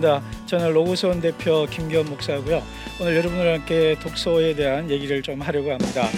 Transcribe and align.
반갑습니다. 0.00 0.22
저는 0.46 0.72
로고스원 0.72 1.20
대표 1.20 1.66
김기현 1.70 2.06
목사고요. 2.06 2.62
오늘 3.00 3.16
여러분과 3.16 3.52
함께 3.52 3.96
독서에 4.00 4.54
대한 4.54 4.90
얘기를 4.90 5.22
좀 5.22 5.40
하려고 5.40 5.70
합니다. 5.70 6.08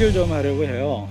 얘기를 0.00 0.14
좀 0.14 0.32
하려고 0.32 0.64
해요. 0.64 1.10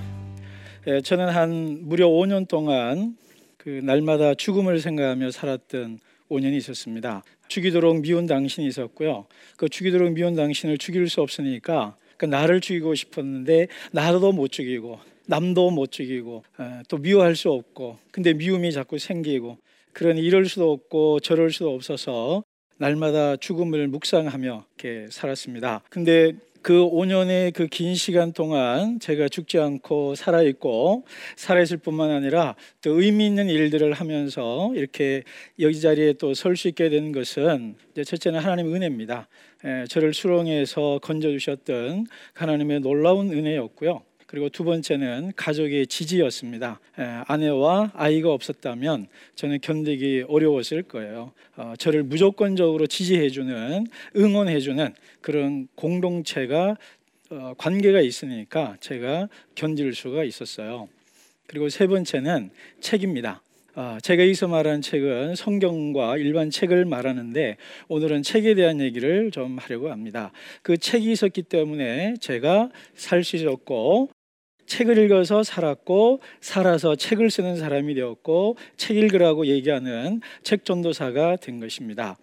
예, 0.87 0.99
저는 1.01 1.29
한 1.29 1.77
무려 1.83 2.07
5년 2.07 2.47
동안 2.47 3.15
그 3.55 3.69
날마다 3.69 4.33
죽음을 4.33 4.79
생각하며 4.79 5.29
살았던 5.29 5.99
5년이 6.27 6.57
있었습니다. 6.57 7.23
죽이도록 7.49 8.01
미운 8.01 8.25
당신이 8.25 8.65
있었고요. 8.65 9.27
그 9.57 9.69
죽이도록 9.69 10.13
미운 10.13 10.33
당신을 10.33 10.79
죽일 10.79 11.07
수 11.07 11.21
없으니까 11.21 11.97
그 12.17 12.25
나를 12.25 12.61
죽이고 12.61 12.95
싶었는데 12.95 13.67
나도 13.91 14.31
못 14.31 14.51
죽이고 14.51 14.97
남도 15.27 15.69
못 15.69 15.91
죽이고 15.91 16.43
예, 16.59 16.81
또 16.87 16.97
미워할 16.97 17.35
수 17.35 17.51
없고 17.51 17.99
근데 18.09 18.33
미움이 18.33 18.71
자꾸 18.71 18.97
생기고 18.97 19.59
그러니 19.93 20.19
이럴 20.21 20.45
수도 20.45 20.71
없고 20.71 21.19
저럴 21.19 21.51
수도 21.51 21.75
없어서 21.75 22.43
날마다 22.77 23.35
죽음을 23.35 23.87
묵상하며 23.87 24.65
이렇게 24.79 25.07
살았습니다. 25.11 25.83
근데 25.91 26.33
그 26.61 26.73
5년의 26.73 27.53
그 27.53 27.67
긴 27.67 27.95
시간 27.95 28.33
동안 28.33 28.99
제가 28.99 29.29
죽지 29.29 29.59
않고 29.59 30.15
살아 30.15 30.41
있고 30.43 31.05
살아 31.35 31.61
있을 31.61 31.77
뿐만 31.77 32.11
아니라 32.11 32.55
또 32.81 33.01
의미 33.01 33.25
있는 33.27 33.47
일들을 33.49 33.93
하면서 33.93 34.71
이렇게 34.75 35.23
여기 35.59 35.79
자리에 35.79 36.13
또 36.13 36.31
설 36.33 36.55
수 36.57 36.67
있게 36.67 36.89
된 36.89 37.11
것은 37.11 37.75
이제 37.91 38.03
첫째는 38.03 38.39
하나님의 38.39 38.73
은혜입니다. 38.73 39.27
에, 39.65 39.85
저를 39.87 40.13
수렁에서 40.13 40.99
건져 41.01 41.29
주셨던 41.31 42.07
하나님의 42.33 42.81
놀라운 42.81 43.31
은혜였고요. 43.31 44.01
그리고 44.29 44.47
두 44.47 44.63
번째는 44.63 45.31
가족의 45.35 45.87
지지였습니다. 45.87 46.79
에, 46.99 47.03
아내와 47.25 47.93
아이가 47.95 48.31
없었다면 48.31 49.07
저는 49.33 49.59
견디기 49.59 50.25
어려웠을 50.27 50.83
거예요. 50.83 51.31
어, 51.55 51.73
저를 51.79 52.03
무조건적으로 52.03 52.85
지지해주는, 52.85 53.87
응원해주는 54.15 54.93
그런 55.21 55.67
공동체가 55.73 56.77
어, 57.31 57.53
관계가 57.57 58.01
있으니까 58.01 58.77
제가 58.81 59.29
견딜 59.55 59.95
수가 59.95 60.23
있었어요. 60.23 60.89
그리고 61.47 61.67
세 61.69 61.87
번째는 61.87 62.51
책입니다. 62.81 63.41
아, 63.73 63.97
제가 64.03 64.21
여기서 64.21 64.47
말하는 64.47 64.83
책은 64.83 65.33
성경과 65.37 66.17
일반 66.17 66.51
책을 66.51 66.85
말하는데 66.85 67.57
오늘은 67.87 68.21
책에 68.21 68.53
대한 68.53 68.79
얘기를 68.79 69.31
좀 69.31 69.57
하려고 69.57 69.89
합니다. 69.89 70.31
그 70.61 70.77
책이 70.77 71.11
있었기 71.11 71.41
때문에 71.43 72.13
제가 72.19 72.69
살 72.93 73.23
수 73.23 73.35
있었고 73.35 74.09
책을 74.69 74.97
읽어서 74.99 75.43
살았고 75.43 76.21
살아서 76.39 76.95
책을 76.95 77.31
쓰는 77.31 77.57
사람이 77.57 77.95
되었고 77.95 78.55
책 78.77 78.95
읽으라고 78.97 79.47
얘기하는 79.47 80.21
책 80.43 80.63
전도사가 80.63 81.37
된 81.37 81.59
것입니다. 81.59 82.17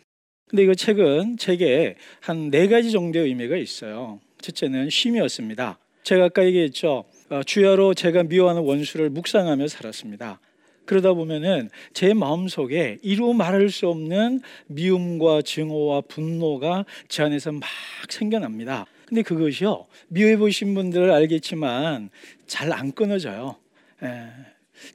근데 0.48 0.64
이 0.64 0.76
책은 0.76 1.38
제게 1.38 1.96
한 2.20 2.50
네 2.50 2.68
가지 2.68 2.92
정도의 2.92 3.26
의미가 3.26 3.56
있어요. 3.56 4.20
첫째는 4.40 4.90
쉼이었습니다. 4.90 5.78
제가 6.04 6.26
아까 6.26 6.44
얘기했죠. 6.46 7.04
어, 7.30 7.42
주야로 7.44 7.94
제가 7.94 8.22
미워하는 8.22 8.62
원수를 8.62 9.10
묵상하며 9.10 9.66
살았습니다. 9.66 10.38
그러다 10.84 11.14
보면은 11.14 11.68
제 11.94 12.14
마음속에 12.14 12.98
이루 13.02 13.34
말할 13.34 13.70
수 13.70 13.88
없는 13.88 14.40
미움과 14.68 15.42
증오와 15.42 16.02
분노가 16.02 16.84
제 17.08 17.24
안에서 17.24 17.50
막 17.50 17.64
생겨납니다. 18.08 18.86
근데 19.06 19.22
그것이요 19.22 19.86
미워해 20.08 20.36
보신 20.36 20.74
분들은 20.74 21.12
알겠지만 21.12 22.10
잘 22.46 22.72
안 22.72 22.92
끊어져요. 22.92 23.56
에, 24.02 24.26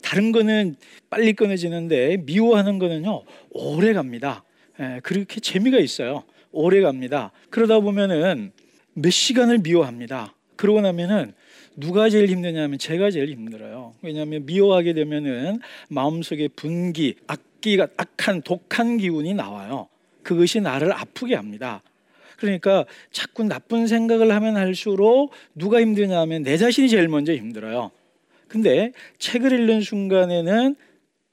다른 0.04 0.32
거는 0.32 0.76
빨리 1.10 1.34
끊어지는데 1.34 2.18
미워하는 2.26 2.78
거는요 2.78 3.24
오래 3.52 3.94
갑니다. 3.94 4.44
에, 4.80 5.00
그렇게 5.02 5.40
재미가 5.40 5.80
있어요. 5.80 6.24
오래 6.52 6.82
갑니다. 6.82 7.32
그러다 7.50 7.80
보면은 7.80 8.52
몇 8.94 9.10
시간을 9.10 9.60
미워합니다. 9.60 10.36
그러고 10.58 10.82
나면은 10.82 11.34
누가 11.78 12.10
제일 12.10 12.30
힘드냐면 12.30 12.78
제가 12.78 13.10
제일 13.10 13.30
힘들어요. 13.30 13.94
왜냐하면 14.02 14.46
미워하게 14.46 14.94
되면은 14.94 15.62
마음속에 15.90 16.50
분기, 16.50 17.16
악기가 17.28 17.88
악한 17.96 18.42
독한 18.42 18.98
기운이 18.98 19.34
나와요. 19.34 19.88
그것이 20.22 20.60
나를 20.60 20.92
아프게 20.92 21.36
합니다. 21.36 21.82
그러니까 22.42 22.86
자꾸 23.12 23.44
나쁜 23.44 23.86
생각을 23.86 24.34
하면 24.34 24.58
할수록 24.58 25.30
누가 25.54 25.80
힘드냐면 25.80 26.42
내 26.42 26.58
자신이 26.58 26.90
제일 26.90 27.08
먼저 27.08 27.34
힘들어요. 27.34 27.92
근데 28.48 28.92
책을 29.20 29.54
읽는 29.54 29.82
순간에는 29.82 30.76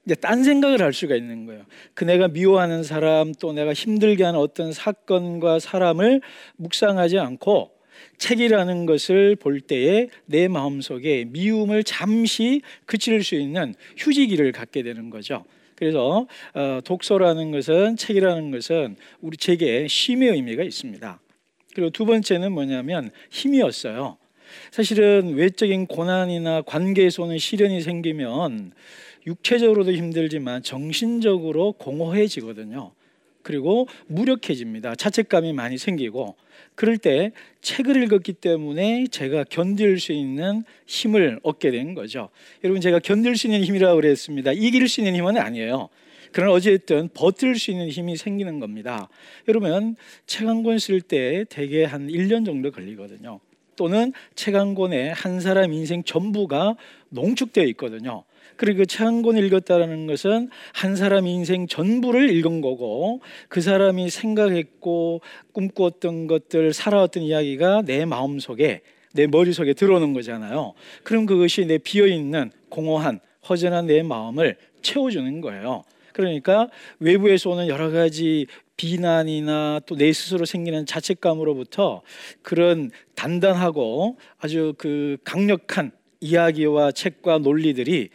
이제 0.05 0.15
딴 0.15 0.43
생각을 0.43 0.83
할 0.83 0.93
수가 0.93 1.15
있는 1.15 1.47
거예요. 1.47 1.63
그 1.95 2.03
내가 2.03 2.27
미워하는 2.27 2.83
사람 2.83 3.33
또 3.33 3.53
내가 3.53 3.73
힘들게 3.73 4.23
하는 4.23 4.39
어떤 4.39 4.71
사건과 4.71 5.57
사람을 5.57 6.21
묵상하지 6.57 7.17
않고 7.17 7.71
책이라는 8.19 8.85
것을 8.85 9.35
볼 9.35 9.61
때에 9.61 10.09
내 10.25 10.47
마음속에 10.47 11.25
미움을 11.29 11.83
잠시 11.83 12.61
그칠 12.85 13.23
수 13.23 13.35
있는 13.35 13.73
휴지기를 13.97 14.51
갖게 14.51 14.83
되는 14.83 15.09
거죠. 15.09 15.45
그래서 15.75 16.27
어, 16.53 16.79
독서라는 16.83 17.51
것은 17.51 17.95
책이라는 17.95 18.51
것은 18.51 18.97
우리 19.21 19.37
제게 19.37 19.87
쉼의 19.87 20.33
의미가 20.33 20.63
있습니다. 20.63 21.19
그리고 21.73 21.89
두 21.89 22.05
번째는 22.05 22.51
뭐냐면 22.51 23.11
힘이었어요. 23.29 24.17
사실은 24.71 25.35
외적인 25.35 25.87
고난이나 25.87 26.63
관계에서 26.63 27.23
오는 27.23 27.37
시련이 27.37 27.81
생기면 27.81 28.73
육체적으로도 29.25 29.93
힘들지만 29.93 30.63
정신적으로 30.63 31.73
공허해지거든요. 31.73 32.91
그리고 33.41 33.87
무력해집니다. 34.07 34.95
자책감이 34.95 35.53
많이 35.53 35.77
생기고 35.77 36.35
그럴 36.75 36.97
때 36.97 37.31
책을 37.61 38.03
읽었기 38.03 38.33
때문에 38.33 39.07
제가 39.11 39.43
견딜 39.45 39.99
수 39.99 40.11
있는 40.13 40.63
힘을 40.85 41.39
얻게 41.43 41.71
된 41.71 41.93
거죠. 41.93 42.29
여러분 42.63 42.81
제가 42.81 42.99
견딜 42.99 43.35
수 43.37 43.47
있는 43.47 43.63
힘이라고 43.63 43.95
그랬습니다. 43.95 44.51
이길 44.51 44.87
수 44.87 45.01
있는 45.01 45.15
힘은 45.15 45.37
아니에요. 45.37 45.89
그러나 46.31 46.53
어쨌든 46.53 47.09
버틸 47.13 47.55
수 47.55 47.71
있는 47.71 47.89
힘이 47.89 48.15
생기는 48.15 48.59
겁니다. 48.59 49.09
여러분 49.47 49.95
책 50.27 50.47
한 50.47 50.63
권 50.63 50.75
쓸 50.77 51.01
때 51.01 51.43
대개 51.49 51.83
한 51.85 52.07
1년 52.07 52.45
정도 52.45 52.71
걸리거든요. 52.71 53.39
또는 53.75 54.11
책 54.35 54.55
한 54.55 54.75
권에 54.75 55.09
한 55.09 55.39
사람 55.39 55.71
인생 55.73 56.03
전부가 56.03 56.75
농축되어 57.09 57.63
있거든요. 57.67 58.23
그리고 58.59 58.83
책한 58.83 59.21
권 59.21 59.37
읽었다라는 59.37 60.05
것은 60.05 60.49
한 60.73 60.97
사람 60.97 61.27
인생 61.27 61.65
전부를 61.65 62.29
읽은 62.29 62.59
거고 62.59 63.21
그 63.47 63.61
사람이 63.61 64.09
생각했고 64.09 65.21
꿈꾸었던 65.53 66.27
것들 66.27 66.73
살아왔던 66.73 67.23
이야기가 67.23 67.83
내 67.85 68.03
마음 68.03 68.37
속에 68.37 68.81
내 69.13 69.27
머릿속에 69.27 69.71
들어오는 69.73 70.11
거잖아요. 70.11 70.73
그럼 71.03 71.25
그것이 71.25 71.67
내 71.67 71.77
비어 71.77 72.05
있는 72.05 72.51
공허한 72.67 73.21
허전한 73.47 73.87
내 73.87 74.03
마음을 74.03 74.57
채워주는 74.81 75.39
거예요. 75.39 75.83
그러니까 76.11 76.67
외부에서 76.99 77.51
오는 77.51 77.69
여러 77.69 77.89
가지 77.91 78.45
비난이나 78.75 79.79
또 79.85 79.95
내 79.95 80.11
스스로 80.11 80.43
생기는 80.43 80.85
자책감으로부터 80.85 82.01
그런 82.41 82.91
단단하고 83.15 84.17
아주 84.37 84.73
그 84.77 85.15
강력한 85.23 85.91
이야기와 86.19 86.91
책과 86.91 87.37
논리들이 87.37 88.09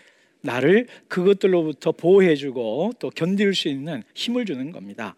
나를 0.44 0.87
그것들로부터 1.08 1.93
보호해주고 1.93 2.93
또 2.99 3.11
견딜 3.11 3.55
수 3.55 3.69
있는 3.69 4.02
힘을 4.14 4.44
주는 4.44 4.70
겁니다. 4.70 5.17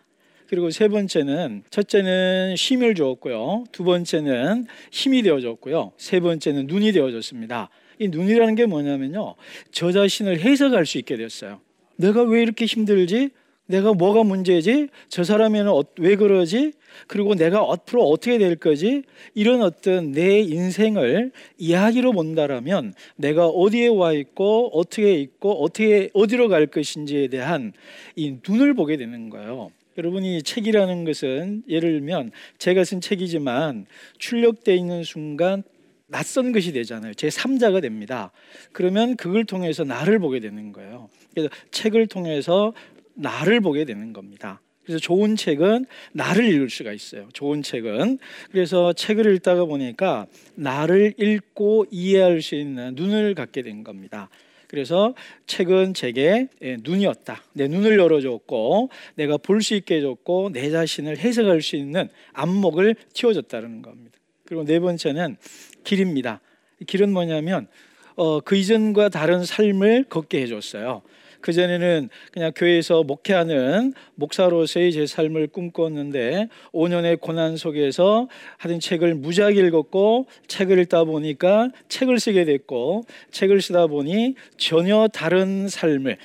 그리고 0.49 0.71
세 0.71 0.87
번째는 0.87 1.65
첫째는 1.71 2.55
힘을 2.57 2.95
주었고요. 2.95 3.65
두 3.73 3.83
번째는 3.83 4.67
힘이 4.93 5.23
되어줬고요. 5.23 5.93
세 5.97 6.21
번째는 6.21 6.69
눈이 6.69 6.93
되어줬습니다. 6.93 7.69
이 7.99 8.09
눈이라는 8.09 8.55
게 8.55 8.67
뭐냐면요. 8.67 9.35
저 9.73 9.91
자신을 9.91 10.39
해석할 10.39 10.87
수 10.87 10.99
있게 10.99 11.17
됐어요. 11.17 11.61
내가 11.97 12.23
왜 12.23 12.43
이렇게 12.43 12.65
힘들지? 12.65 13.31
내가 13.67 13.93
뭐가 13.93 14.23
문제지? 14.23 14.89
저 15.09 15.25
사람에는 15.25 15.71
어, 15.71 15.83
왜 15.99 16.17
그러지? 16.17 16.73
그리고 17.07 17.35
내가 17.35 17.59
앞으로 17.61 18.05
어떻게 18.05 18.39
될 18.39 18.57
거지? 18.57 19.03
이런 19.35 19.63
어떤 19.63 20.13
내 20.13 20.41
인생을 20.41 21.33
이야기로 21.59 22.13
본다라면 22.13 22.95
내가 23.17 23.47
어디에 23.47 23.89
와 23.89 24.13
있고 24.13 24.71
어떻게 24.73 25.15
있고 25.15 25.63
어떻게 25.63 26.11
어디로 26.15 26.49
갈 26.49 26.67
것인지에 26.67 27.29
대한 27.29 27.73
이 28.15 28.39
눈을 28.47 28.75
보게 28.75 28.97
되는 28.97 29.31
거예요. 29.31 29.71
여러분이 29.99 30.43
책이라는 30.43 31.05
것은 31.05 31.63
예를 31.69 31.93
들면 31.93 32.31
제가 32.59 32.85
쓴 32.85 33.01
책이지만 33.01 33.87
출력돼 34.19 34.77
있는 34.77 35.05
순간 35.05 35.63
낯선 36.09 36.53
것이 36.53 36.73
되잖아요. 36.73 37.15
제 37.15 37.29
3자가 37.29 37.83
됩니다. 37.83 38.31
그러면 38.73 39.17
그걸 39.17 39.45
통해서 39.45 39.85
나를 39.85 40.19
보게 40.19 40.39
되는 40.39 40.73
거예요. 40.73 41.09
그래서 41.35 41.49
책을 41.73 42.07
통해서 42.07 42.73
나를 43.17 43.61
보게 43.61 43.85
되는 43.85 44.13
겁니다. 44.13 44.61
그래서 44.85 45.01
좋은 45.01 45.35
책은 45.35 45.87
나를 46.13 46.49
읽을 46.49 46.71
수가 46.71 46.93
있어요. 46.93 47.29
좋은 47.33 47.63
책은 47.63 48.19
그래서 48.53 48.93
책을 48.93 49.35
읽다가 49.35 49.65
보니까 49.65 50.27
나를 50.55 51.15
읽고 51.19 51.87
이해할 51.91 52.41
수 52.41 52.55
있는 52.55 52.95
눈을 52.95 53.35
갖게 53.35 53.63
된 53.63 53.83
겁니다. 53.83 54.29
그래서 54.69 55.15
책은 55.47 55.95
제게 55.95 56.49
예, 56.63 56.77
눈이었다. 56.81 57.43
내 57.53 57.67
눈을 57.69 57.99
열어줬고 57.99 58.91
내가 59.17 59.37
볼 59.37 59.61
수 59.61 59.75
있게 59.75 59.97
해줬고 59.97 60.51
내 60.53 60.71
자신을 60.71 61.19
해석할 61.19 61.63
수 61.63 61.77
있는 61.77 62.09
안목을 62.33 62.95
틔워줬다는 63.15 63.83
겁니다. 63.83 64.19
그리고 64.45 64.65
네 64.65 64.79
번째는 64.79 65.37
길입니다. 65.83 66.41
길은 66.87 67.13
뭐냐면 67.13 67.67
어, 68.15 68.41
그 68.41 68.57
이전과 68.57 69.09
다른 69.09 69.45
삶을 69.45 70.05
걷게 70.09 70.41
해줬어요. 70.43 71.03
그 71.47 71.53
전에는 71.53 72.09
그냥 72.33 72.51
교회에서 72.57 73.05
목회하는 73.05 73.93
목사로서의 74.17 74.91
제 74.91 75.07
삶을 75.07 75.47
꿈꿨는데 75.47 76.49
5년의 76.73 77.21
고난 77.21 77.57
속에서 77.57 78.29
하던 78.57 78.81
책을 78.81 79.15
무지하게 79.15 79.65
읽었고 79.69 80.27
책을 80.49 80.81
읽다 80.81 81.05
보니까 81.05 81.71
책을 81.89 82.19
쓰게 82.19 82.47
됐고 82.47 83.05
책을 83.31 83.63
쓰다 83.63 83.87
보니 83.87 84.35
전혀 84.57 85.07
다른 85.07 85.69
삶을 85.69 86.17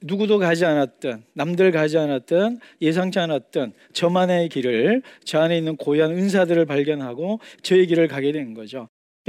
누구도 0.00 0.38
가지 0.38 0.64
않았던 0.64 1.24
남들 1.34 1.72
가지 1.72 1.98
않았던 1.98 2.60
예상치 2.80 3.18
않았던 3.18 3.74
저만의 3.92 4.48
길을 4.48 5.02
저 5.24 5.40
안에 5.40 5.58
있는 5.58 5.76
고유한 5.76 6.12
은사들을 6.12 6.64
발견하고 6.64 7.38
저의 7.60 7.86
길을 7.86 8.08
가게 8.08 8.32
된 8.32 8.54
거죠. 8.54 8.88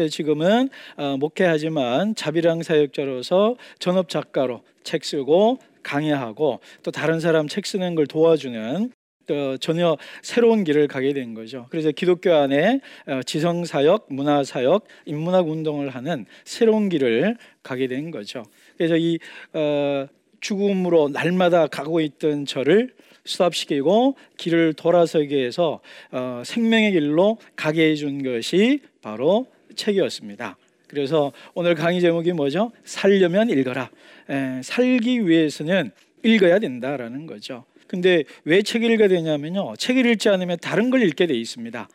지금은 0.09 0.69
어, 0.95 1.17
목회하지만 1.17 2.15
자비랑 2.15 2.63
사역자로서 2.63 3.57
전업 3.77 4.07
작가로 4.07 4.61
책 4.83 5.03
쓰고 5.03 5.59
강의하고 5.83 6.61
또 6.83 6.91
다른 6.91 7.19
사람 7.19 7.47
책 7.47 7.65
쓰는 7.65 7.95
걸 7.95 8.07
도와주는 8.07 8.91
또 9.27 9.57
전혀 9.57 9.97
새로운 10.21 10.63
길을 10.63 10.87
가게 10.87 11.13
된 11.13 11.33
거죠. 11.33 11.67
그래서 11.69 11.91
기독교 11.91 12.33
안에 12.33 12.79
어, 13.05 13.21
지성 13.23 13.65
사역, 13.65 14.07
문화 14.09 14.45
사역, 14.45 14.85
인문학 15.05 15.49
운동을 15.49 15.89
하는 15.89 16.25
새로운 16.45 16.87
길을 16.87 17.35
가게 17.61 17.87
된 17.87 18.11
거죠. 18.11 18.43
그래서 18.77 18.95
이 18.95 19.19
어, 19.53 20.07
죽음으로 20.39 21.09
날마다 21.09 21.67
가고 21.67 21.99
있던 21.99 22.45
저를 22.45 22.93
수답시키고 23.25 24.15
길을 24.37 24.73
돌아서게 24.73 25.43
해서 25.45 25.81
어, 26.11 26.41
생명의 26.45 26.93
길로 26.93 27.37
가게 27.55 27.91
해준 27.91 28.23
것이 28.23 28.79
바로 29.01 29.47
책이었습니다. 29.75 30.57
그래서 30.87 31.31
오늘 31.53 31.75
강의 31.75 32.01
제목이 32.01 32.33
뭐죠? 32.33 32.71
살려면 32.83 33.49
읽어라. 33.49 33.89
에, 34.29 34.61
살기 34.63 35.27
위해서는 35.27 35.91
읽어야 36.23 36.59
된다라는 36.59 37.25
거죠. 37.25 37.63
근데 37.87 38.23
왜 38.45 38.61
책을 38.61 38.89
읽어야 38.91 39.07
되냐면요. 39.07 39.75
책을 39.77 40.05
읽지 40.05 40.29
않으면 40.29 40.57
다른 40.61 40.89
걸 40.89 41.01
읽게 41.03 41.27
돼 41.27 41.33
있습니다. 41.33 41.89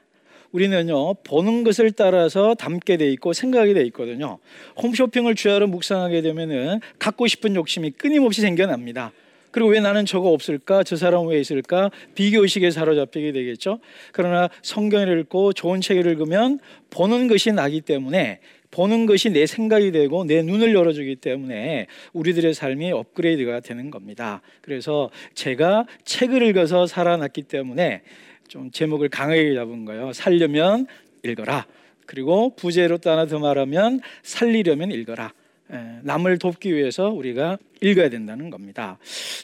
우리는요 0.52 1.14
보는 1.24 1.64
것을 1.64 1.92
따라서 1.92 2.54
담게 2.54 2.96
돼 2.96 3.10
있고 3.12 3.32
생각이 3.32 3.74
돼 3.74 3.82
있거든요. 3.86 4.38
홈쇼핑을 4.82 5.34
주야로 5.34 5.66
묵상하게 5.66 6.22
되면은 6.22 6.80
갖고 6.98 7.26
싶은 7.26 7.54
욕심이 7.54 7.90
끊임없이 7.90 8.40
생겨납니다. 8.40 9.12
그리고 9.56 9.70
왜 9.70 9.80
나는 9.80 10.04
저거 10.04 10.32
없을까? 10.32 10.82
저 10.82 10.96
사람 10.96 11.26
왜 11.28 11.40
있을까? 11.40 11.90
비교 12.14 12.42
의식에 12.42 12.70
사로잡히게 12.70 13.32
되겠죠. 13.32 13.78
그러나 14.12 14.50
성경을 14.60 15.18
읽고 15.20 15.54
좋은 15.54 15.80
책을 15.80 16.04
읽으면 16.04 16.58
보는 16.90 17.26
것이 17.26 17.52
나기 17.52 17.80
때문에 17.80 18.40
보는 18.70 19.06
것이 19.06 19.30
내 19.30 19.46
생각이 19.46 19.92
되고 19.92 20.26
내 20.26 20.42
눈을 20.42 20.74
열어주기 20.74 21.16
때문에 21.16 21.86
우리들의 22.12 22.52
삶이 22.52 22.92
업그레이드가 22.92 23.60
되는 23.60 23.90
겁니다. 23.90 24.42
그래서 24.60 25.08
제가 25.32 25.86
책을 26.04 26.42
읽어서 26.42 26.86
살아났기 26.86 27.44
때문에 27.44 28.02
좀 28.48 28.70
제목을 28.70 29.08
강하게 29.08 29.54
잡은 29.54 29.86
거예요. 29.86 30.12
살려면 30.12 30.86
읽어라. 31.24 31.64
그리고 32.04 32.54
부제로 32.56 32.98
또 32.98 33.08
하나 33.08 33.24
더 33.24 33.38
말하면 33.38 34.00
살리려면 34.22 34.90
읽어라. 34.90 35.32
예, 35.72 35.98
남을 36.02 36.38
돕기 36.38 36.74
위해서 36.74 37.10
우리가 37.10 37.58
읽어야 37.80 38.08
된다는 38.08 38.50
겁니다. 38.50 38.98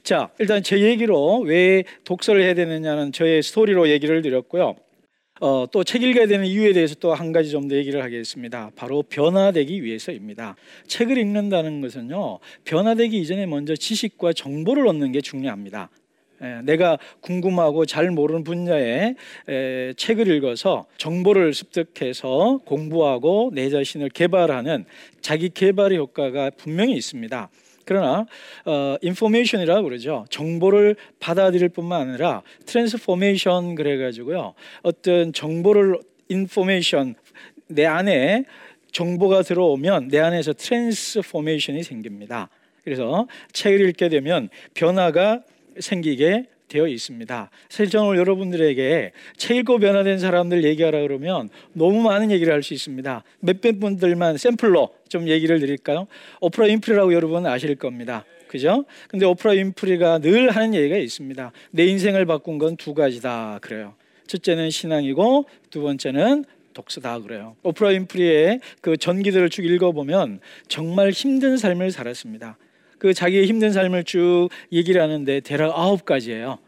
자, 0.05 0.31
일단 0.39 0.63
제 0.63 0.81
얘기로 0.81 1.41
왜 1.41 1.85
독서를 2.05 2.43
해야 2.43 2.55
되느냐는 2.55 3.13
저의 3.13 3.43
스토리로 3.43 3.89
얘기를 3.89 4.23
드렸고요. 4.23 4.77
어, 5.41 5.67
또 5.73 5.83
책 5.83 6.05
읽어야 6.05 6.27
되는 6.29 6.47
이유에 6.47 6.73
대해서 6.73 6.95
또 6.95 7.15
한 7.15 7.33
가지 7.33 7.51
좀 7.51 7.69
더 7.69 7.75
얘기를 7.75 8.03
하겠습니다. 8.05 8.71
바로 8.77 9.03
변화되기 9.03 9.83
위해서입니다. 9.83 10.55
책을 10.87 11.19
읽는다는 11.19 11.81
것은요, 11.81 12.39
변화되기 12.65 13.19
이전에 13.19 13.47
먼저 13.47 13.75
지식과 13.75 14.35
정보를 14.35 14.87
얻는 14.87 15.11
게 15.11 15.21
중요합니다. 15.21 15.91
예, 16.43 16.61
내가 16.65 16.99
궁금하고 17.21 17.87
잘 17.87 18.11
모르는 18.11 18.43
분야의 18.43 19.15
책을 19.97 20.29
읽어서 20.29 20.87
정보를 20.97 21.55
습득해서 21.55 22.61
공부하고 22.65 23.50
내 23.55 23.71
자신을 23.71 24.09
개발하는 24.09 24.85
자기 25.21 25.49
개발의 25.50 25.99
효과가 25.99 26.51
분명히 26.56 26.94
있습니다. 26.94 27.49
그러나 27.84 28.27
어, 28.65 28.96
information이라고 29.03 29.82
그러죠. 29.84 30.25
정보를 30.31 30.96
받아들일 31.20 31.69
뿐만 31.69 32.08
아니라 32.08 32.43
transformation 32.67 33.75
그래가지고요. 33.75 34.55
어떤 34.82 35.32
정보를 35.32 35.99
information 36.29 37.15
내 37.67 37.87
안에 37.87 38.44
정보가 38.93 39.43
들어오면 39.43 40.08
내 40.08 40.20
안에서 40.20 40.53
transformation이 40.53 41.82
생깁니다. 41.82 42.49
그래서 42.84 43.27
책을 43.53 43.89
읽게 43.91 44.08
되면 44.08 44.49
변화가 44.75 45.43
생기게 45.79 46.46
되어 46.69 46.86
있습니다. 46.88 47.50
사실 47.69 47.91
저는 47.91 48.17
여러분들에게 48.17 49.12
책 49.36 49.56
읽고 49.58 49.79
변화된 49.79 50.19
사람들 50.19 50.64
얘기하라 50.64 51.02
그러면 51.02 51.50
너무 51.74 52.00
많은 52.00 52.31
얘기를 52.31 52.52
할 52.52 52.62
수 52.62 52.72
있습니다. 52.72 53.22
몇몇 53.41 53.79
분들만 53.79 54.38
샘플로 54.38 54.88
좀 55.08 55.29
얘기를 55.29 55.60
드릴까요? 55.60 56.06
오프라 56.41 56.67
윈프리라고 56.69 57.12
여러분 57.12 57.44
아실 57.46 57.74
겁니다. 57.74 58.24
그죠? 58.48 58.84
근데 59.08 59.26
오프라 59.26 59.52
윈프리가 59.52 60.20
늘 60.20 60.50
하는 60.50 60.74
얘기가 60.74 60.96
있습니다. 60.96 61.52
내 61.72 61.84
인생을 61.86 62.24
바꾼 62.24 62.58
건 62.58 62.76
두 62.76 62.94
가지다 62.94 63.58
그래요. 63.60 63.94
첫째는 64.26 64.70
신앙이고 64.70 65.44
두 65.70 65.82
번째는 65.82 66.44
독서다 66.72 67.19
그래요. 67.20 67.55
오프라 67.62 67.91
윈프리의 67.91 68.60
그 68.81 68.96
전기들을 68.96 69.50
쭉 69.50 69.67
읽어보면 69.67 70.41
정말 70.69 71.10
힘든 71.10 71.58
삶을 71.58 71.91
살았습니다. 71.91 72.56
그 73.03 73.13
자기의 73.13 73.47
힘든 73.47 73.73
삶을 73.73 74.05
쭉 74.05 74.49
얘기를 74.71 75.03
하는데 75.03 75.41
대략 75.41 75.77
아홉 75.77 76.05
가지예요. 76.05 76.61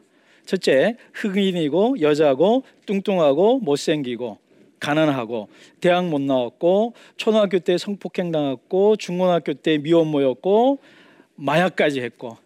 첫째, 0.44 0.96
흑인이고 1.12 2.00
여자고 2.00 2.64
뚱뚱하고 2.86 3.60
못생기고 3.60 4.38
가난하고 4.80 5.48
대학 5.80 6.08
못 6.08 6.20
나왔고 6.20 6.94
초등학교 7.16 7.60
때 7.60 7.78
성폭행 7.78 8.32
당했고 8.32 8.96
중고등학교 8.96 9.54
때 9.54 9.78
미혼 9.78 10.08
모였고 10.08 10.80
마약까지 11.36 12.00
했고 12.00 12.36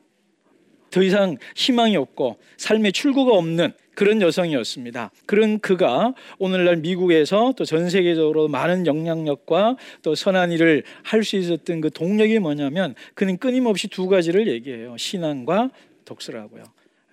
더 0.90 1.02
이상 1.02 1.38
희망이 1.56 1.96
없고 1.96 2.36
삶의 2.58 2.92
출구가 2.92 3.32
없는 3.32 3.72
그런 3.98 4.22
여성이었습니다. 4.22 5.10
그런 5.26 5.58
그가 5.58 6.14
오늘날 6.38 6.76
미국에서 6.76 7.52
또 7.56 7.64
전 7.64 7.90
세계적으로 7.90 8.46
많은 8.46 8.86
영향력과 8.86 9.76
또 10.02 10.14
선한 10.14 10.52
일을 10.52 10.84
할 11.02 11.24
수 11.24 11.34
있었던 11.34 11.80
그 11.80 11.90
동력이 11.90 12.38
뭐냐면 12.38 12.94
그는 13.14 13.38
끊임없이 13.38 13.88
두 13.88 14.06
가지를 14.06 14.46
얘기해요. 14.46 14.96
신앙과 14.96 15.70
독서라고요. 16.04 16.62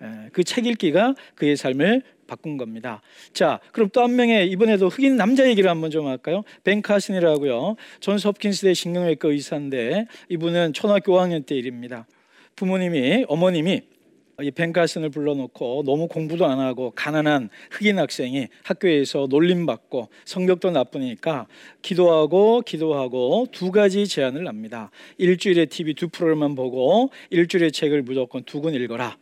예, 0.02 0.28
그책 0.30 0.66
읽기가 0.66 1.16
그의 1.34 1.56
삶을 1.56 2.02
바꾼 2.28 2.56
겁니다. 2.56 3.02
자, 3.32 3.58
그럼 3.72 3.88
또 3.92 4.02
한 4.02 4.14
명의 4.14 4.48
이번에도 4.48 4.88
흑인 4.88 5.16
남자 5.16 5.48
얘기를 5.48 5.68
한번 5.68 5.90
좀 5.90 6.06
할까요? 6.06 6.44
벤 6.62 6.82
카슨이라고요. 6.82 7.74
존스 7.98 8.28
홉킨스대 8.28 8.74
신경외과 8.74 9.28
의사인데 9.28 10.06
이분은 10.28 10.72
초등학교 10.72 11.14
5학년 11.18 11.44
때 11.46 11.56
일입니다. 11.56 12.06
부모님이 12.54 13.24
어머님이 13.26 13.95
이 14.42 14.50
벤카슨을 14.50 15.08
불러놓고 15.08 15.84
너무 15.86 16.08
공부도 16.08 16.44
안 16.44 16.60
하고 16.60 16.92
가난한 16.94 17.48
흑인 17.70 17.98
학생이 17.98 18.48
학교에서 18.64 19.26
놀림받고 19.30 20.10
성격도 20.26 20.70
나쁘니까 20.70 21.46
기도하고 21.80 22.60
기도하고 22.60 23.46
두 23.50 23.70
가지 23.70 24.06
제안을 24.06 24.46
합니다. 24.46 24.90
일주일에 25.16 25.66
TV 25.66 25.94
두 25.94 26.08
프로그램만 26.08 26.54
보고 26.54 27.10
일주일에 27.30 27.70
책을 27.70 28.02
무조건 28.02 28.42
두 28.44 28.60
권 28.60 28.74
읽어라. 28.74 29.16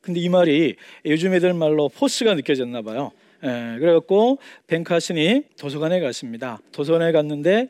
근데 0.00 0.20
이 0.20 0.28
말이 0.28 0.76
요즘 1.06 1.34
애들 1.34 1.54
말로 1.54 1.88
포스가 1.88 2.34
느껴졌나 2.34 2.82
봐요. 2.82 3.10
예, 3.42 3.78
그래갖고 3.78 4.38
벤카슨이 4.66 5.42
도서관에 5.58 6.00
갔습니다. 6.00 6.60
도서관에 6.72 7.10
갔는데 7.12 7.68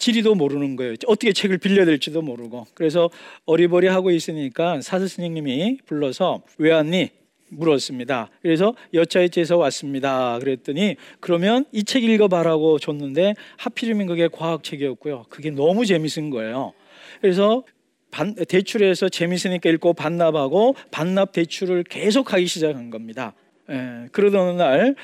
지리도 0.00 0.34
모르는 0.34 0.74
거예요. 0.76 0.94
어떻게 1.06 1.32
책을 1.32 1.58
빌려야 1.58 1.84
될지도 1.84 2.22
모르고. 2.22 2.66
그래서 2.74 3.10
어리버리 3.44 3.86
하고 3.86 4.10
있으니까 4.10 4.80
사스 4.80 5.06
스님이 5.06 5.78
불러서 5.86 6.42
왜 6.58 6.72
왔니? 6.72 7.10
물었습니다. 7.52 8.30
그래서 8.42 8.74
여차여차해서 8.94 9.56
왔습니다. 9.56 10.38
그랬더니 10.38 10.96
그러면 11.18 11.64
이 11.72 11.82
책 11.82 12.04
읽어봐라고 12.04 12.78
줬는데 12.78 13.34
하필이면 13.58 14.06
그게 14.06 14.28
과학책이었고요. 14.28 15.24
그게 15.28 15.50
너무 15.50 15.84
재밌은 15.84 16.30
거예요. 16.30 16.72
그래서 17.20 17.64
반, 18.12 18.34
대출해서 18.34 19.08
재밌으니까 19.08 19.68
읽고 19.70 19.92
반납하고 19.94 20.76
반납 20.92 21.32
대출을 21.32 21.82
계속 21.84 22.32
하기 22.32 22.46
시작한 22.46 22.90
겁니다. 22.90 23.34
에, 23.68 24.06
그러던 24.12 24.56
날 24.56 24.80
에, 24.80 24.94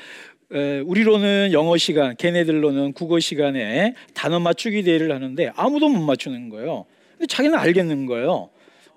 우리로는 0.85 1.49
영어 1.51 1.75
시간, 1.77 2.15
걔네들로는 2.15 2.93
국어 2.93 3.19
시간에 3.19 3.93
단어 4.13 4.39
맞추기 4.39 4.83
대회를 4.83 5.11
하는데 5.11 5.51
아무도 5.55 5.89
못 5.89 5.99
맞추는 6.01 6.49
거예요. 6.49 6.85
근데 7.17 7.27
자기는 7.27 7.57
알겠는 7.57 8.05
거예요. 8.05 8.49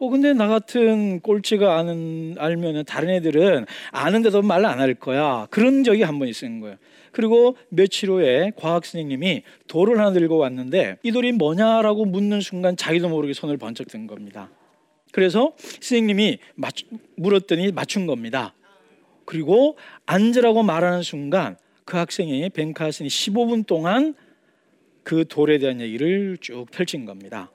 어 0.03 0.09
근데 0.09 0.33
나 0.33 0.47
같은 0.49 1.21
꼴찌가 1.21 1.77
아는 1.79 2.35
알면은 2.39 2.85
다른 2.87 3.11
애들은 3.11 3.67
아는데도 3.91 4.41
말 4.43 4.65
안 4.65 4.79
할 4.79 4.95
거야. 4.95 5.47
그런 5.51 5.85
적이 5.85 6.03
한 6.03 6.19
번 6.19 6.29
있은 6.29 6.61
거예요. 6.61 6.77
그리고 7.13 7.57
며칠 7.69 8.09
후에 8.11 8.53
과학 8.57 8.87
선생님이 8.87 9.43
돌을 9.67 9.99
하나 9.99 10.13
들고 10.13 10.39
왔는데 10.39 10.99
이 11.03 11.11
돌이 11.13 11.33
뭐냐라고 11.33 12.05
묻는 12.07 12.41
순간 12.41 12.77
자기도 12.77 13.09
모르게 13.09 13.35
손을 13.35 13.57
번쩍 13.57 13.89
든 13.89 14.07
겁니다. 14.07 14.49
그래서 15.13 15.53
선생님이 15.59 16.39
맞추, 16.55 16.87
물었더니 17.17 17.73
맞춘 17.73 18.07
겁니다. 18.07 18.55
그리고 19.31 19.77
앉으라고 20.07 20.65
말하는 20.65 21.03
순간 21.03 21.57
그 21.85 21.97
학생이 21.97 22.51
벤카슨이 22.51 23.09
15분 23.09 23.65
동안 23.65 24.17
그 25.05 25.25
돌에 25.25 25.59
대한 25.59 25.81
얘기를 25.81 26.37
쭉 26.41 26.67
펼친 26.73 27.05
겁니다. 27.05 27.49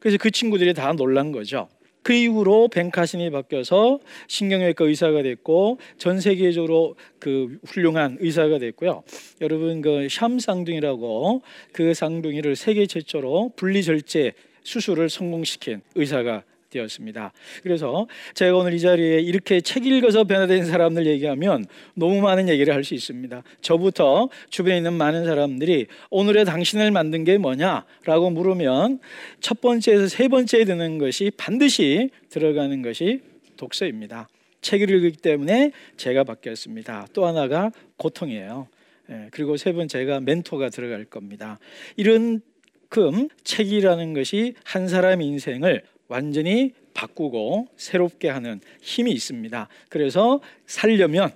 그래서 0.00 0.18
그 0.20 0.32
친구들이 0.32 0.74
다 0.74 0.92
놀란 0.92 1.30
거죠. 1.30 1.68
그 2.02 2.12
이후로 2.12 2.68
벤카신이 2.68 3.30
바뀌어서 3.30 4.00
신경외과 4.26 4.84
의사가 4.84 5.22
됐고 5.22 5.78
전 5.96 6.20
세계적으로 6.20 6.96
그 7.20 7.56
훌륭한 7.64 8.16
의사가 8.18 8.58
됐고요. 8.58 9.04
여러분 9.42 9.80
그 9.80 10.08
샴 10.10 10.40
쌍둥이라고 10.40 11.42
그 11.72 11.94
쌍둥이를 11.94 12.56
세계 12.56 12.86
최초로 12.86 13.52
분리절제 13.54 14.32
수술을 14.64 15.08
성공시킨 15.08 15.82
의사가 15.94 16.42
되었습니다. 16.74 17.32
그래서 17.62 18.06
제가 18.34 18.56
오늘 18.56 18.74
이 18.74 18.80
자리에 18.80 19.20
이렇게 19.20 19.60
책 19.60 19.86
읽어서 19.86 20.24
변화된 20.24 20.64
사람들 20.64 21.06
얘기하면 21.06 21.64
너무 21.94 22.20
많은 22.20 22.48
얘기를 22.48 22.72
할 22.72 22.84
수 22.84 22.94
있습니다. 22.94 23.42
저부터 23.62 24.28
주변에 24.50 24.76
있는 24.76 24.92
많은 24.92 25.24
사람들이 25.24 25.86
오늘의 26.10 26.44
당신을 26.44 26.90
만든 26.90 27.24
게 27.24 27.38
뭐냐라고 27.38 28.30
물으면 28.30 29.00
첫 29.40 29.60
번째에서 29.60 30.08
세 30.08 30.28
번째에 30.28 30.64
드는 30.64 30.98
것이 30.98 31.32
반드시 31.36 32.10
들어가는 32.28 32.82
것이 32.82 33.22
독서입니다. 33.56 34.28
책을 34.60 34.90
읽기 34.90 35.18
때문에 35.20 35.72
제가 35.96 36.24
바뀌었습니다. 36.24 37.08
또 37.12 37.26
하나가 37.26 37.70
고통이에요. 37.96 38.68
예, 39.10 39.28
그리고 39.30 39.56
세 39.56 39.72
번째가 39.72 40.20
멘토가 40.20 40.70
들어갈 40.70 41.04
겁니다. 41.04 41.58
이런 41.96 42.40
금 42.88 43.28
책이라는 43.44 44.14
것이 44.14 44.54
한 44.64 44.88
사람의 44.88 45.26
인생을 45.26 45.82
완전히 46.08 46.72
바꾸고 46.94 47.68
새롭게 47.76 48.28
하는 48.28 48.60
힘이 48.80 49.12
있습니다. 49.12 49.68
그래서 49.88 50.40
살려면 50.66 51.30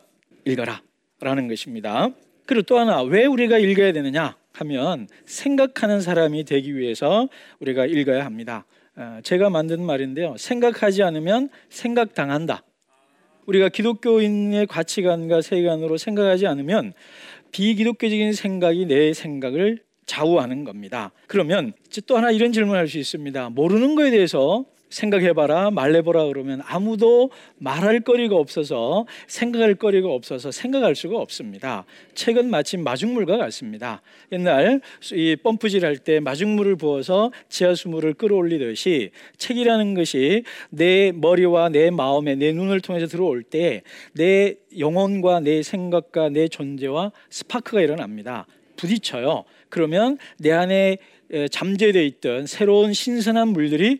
읽어라 0.44 0.82
라는 1.20 1.48
것입니다. 1.48 2.10
그리고 2.46 2.62
또 2.62 2.78
하나 2.78 3.02
왜 3.02 3.26
우리가 3.26 3.58
읽어야 3.58 3.92
되느냐 3.92 4.36
하면 4.52 5.08
생각하는 5.26 6.00
사람이 6.00 6.44
되기 6.44 6.76
위해서 6.76 7.28
우리가 7.60 7.86
읽어야 7.86 8.24
합니다. 8.24 8.66
어, 8.96 9.20
제가 9.22 9.50
만든 9.50 9.84
말인데요. 9.84 10.36
생각하지 10.36 11.02
않으면 11.02 11.50
생각당한다. 11.68 12.62
우리가 13.46 13.68
기독교인의 13.68 14.66
가치관과 14.66 15.40
세계관으로 15.40 15.96
생각하지 15.96 16.46
않으면 16.46 16.92
비기독교적인 17.52 18.32
생각이 18.32 18.86
내 18.86 19.12
생각을 19.14 19.80
좌우하는 20.08 20.64
겁니다. 20.64 21.12
그러면 21.28 21.74
또 22.06 22.16
하나 22.16 22.32
이런 22.32 22.50
질문을 22.50 22.80
할수 22.80 22.98
있습니다. 22.98 23.50
모르는 23.50 23.94
거에 23.94 24.10
대해서 24.10 24.64
생각해봐라, 24.90 25.70
말해보라 25.70 26.24
그러면 26.28 26.62
아무도 26.64 27.30
말할 27.58 28.00
거리가 28.00 28.36
없어서 28.36 29.04
생각할 29.26 29.74
거리가 29.74 30.08
없어서 30.08 30.50
생각할 30.50 30.94
수가 30.94 31.18
없습니다. 31.18 31.84
책은 32.14 32.48
마치 32.48 32.78
마중물과 32.78 33.36
같습니다. 33.36 34.00
옛날 34.32 34.80
이 35.12 35.36
펌프질 35.36 35.84
할 35.84 35.98
때 35.98 36.20
마중물을 36.20 36.76
부어서 36.76 37.32
지하수물을 37.50 38.14
끌어올리듯이 38.14 39.10
책이라는 39.36 39.92
것이 39.92 40.44
내 40.70 41.12
머리와 41.14 41.68
내 41.68 41.90
마음에 41.90 42.34
내 42.34 42.52
눈을 42.52 42.80
통해서 42.80 43.06
들어올 43.06 43.42
때 43.42 43.82
내 44.14 44.54
영혼과 44.78 45.40
내 45.40 45.62
생각과 45.62 46.30
내 46.30 46.48
존재와 46.48 47.12
스파크가 47.28 47.82
일어납니다. 47.82 48.46
부딪혀요. 48.76 49.44
그러면 49.68 50.18
내 50.38 50.52
안에 50.52 50.98
잠재되어 51.50 52.02
있던 52.02 52.46
새로운 52.46 52.92
신선한 52.92 53.48
물들이 53.48 53.98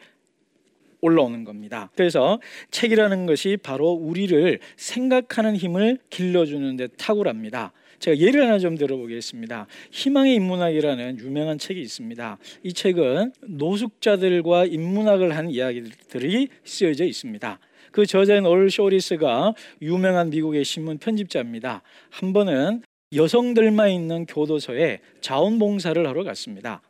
올라오는 1.01 1.45
겁니다. 1.45 1.91
그래서 1.95 2.41
책이라는 2.71 3.27
것이 3.27 3.57
바로 3.63 3.91
우리를 3.91 4.59
생각하는 4.77 5.55
힘을 5.55 5.99
길러주는 6.11 6.77
데 6.77 6.89
탁월합니다. 6.97 7.73
제가 8.01 8.19
예를 8.19 8.43
하나 8.43 8.59
좀 8.59 8.77
들어보겠습니다. 8.77 9.67
희망의 9.91 10.35
인문학이라는 10.35 11.19
유명한 11.19 11.59
책이 11.59 11.81
있습니다. 11.81 12.39
이 12.63 12.73
책은 12.73 13.33
노숙자들과 13.43 14.67
인문학을 14.67 15.37
한 15.37 15.51
이야기들이 15.51 16.49
쓰여져 16.65 17.05
있습니다. 17.05 17.59
그 17.91 18.07
저자인 18.07 18.47
올 18.47 18.71
쇼리스가 18.71 19.55
유명한 19.83 20.31
미국의 20.31 20.65
신문 20.65 20.99
편집자입니다. 20.99 21.83
한 22.11 22.33
번은 22.33 22.83
여성들만 23.15 23.91
있는 23.91 24.27
교도소에 24.27 25.01
자원봉사를 25.21 26.07
하러 26.07 26.25
갔습니다. 26.25 26.83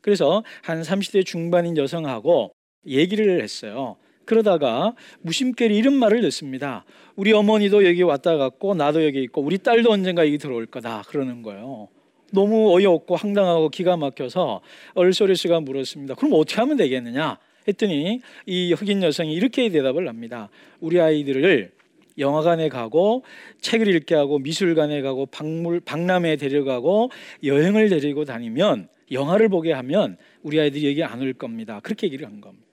그래서 0.00 0.44
한 0.62 0.82
30대 0.82 1.26
중반인 1.26 1.76
여성하고 1.76 2.52
얘기를 2.86 3.42
했어요. 3.42 3.96
그러다가 4.24 4.94
무심결에 5.22 5.74
이런 5.74 5.94
말을 5.94 6.20
듣습니다. 6.22 6.84
우리 7.16 7.32
어머니도 7.32 7.86
여기 7.86 8.02
왔다 8.02 8.36
갔고 8.36 8.74
나도 8.74 9.04
여기 9.04 9.22
있고 9.22 9.40
우리 9.40 9.58
딸도 9.58 9.90
언젠가 9.90 10.26
여기 10.26 10.38
들어올 10.38 10.66
거다 10.66 11.02
그러는 11.08 11.42
거예요. 11.42 11.88
너무 12.30 12.76
어이없고 12.76 13.16
황당하고 13.16 13.70
기가 13.70 13.96
막혀서 13.96 14.60
얼소리스가 14.94 15.60
물었습니다. 15.60 16.14
그럼 16.14 16.32
어떻게 16.34 16.60
하면 16.60 16.76
되겠느냐? 16.76 17.38
했더니 17.66 18.20
이 18.46 18.72
흑인 18.74 19.02
여성이 19.02 19.32
이렇게 19.34 19.68
대답을 19.70 20.08
합니다. 20.08 20.50
우리 20.80 21.00
아이들을 21.00 21.72
영화관에 22.18 22.68
가고 22.68 23.24
책을 23.60 23.88
읽게 23.94 24.14
하고 24.14 24.38
미술관에 24.38 25.02
가고 25.02 25.26
박물 25.26 25.80
박람회에 25.80 26.36
데려가고 26.36 27.10
여행을 27.44 27.88
데리고 27.88 28.24
다니면 28.24 28.88
영화를 29.10 29.48
보게 29.48 29.72
하면 29.72 30.16
우리 30.42 30.60
아이들이 30.60 30.88
여기 30.88 31.02
안 31.02 31.20
올 31.20 31.32
겁니다. 31.32 31.80
그렇게 31.82 32.06
얘기를 32.06 32.26
한 32.26 32.40
겁니다. 32.40 32.66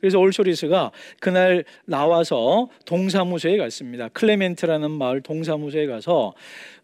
그래서 0.00 0.18
얼 0.18 0.35
쇼리스가 0.35 0.92
그날 1.20 1.64
나와서 1.84 2.68
동사무소에 2.86 3.58
갔습니다. 3.58 4.08
클레멘트라는 4.08 4.90
마을 4.90 5.20
동사무소에 5.20 5.86
가서 5.86 6.32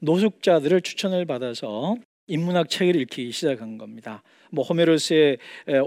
노숙자들을 0.00 0.82
추천을 0.82 1.24
받아서 1.24 1.96
인문학 2.26 2.68
책을 2.68 2.96
읽기 2.96 3.32
시작한 3.32 3.78
겁니다. 3.78 4.22
뭐 4.50 4.64
호메로스의 4.64 5.38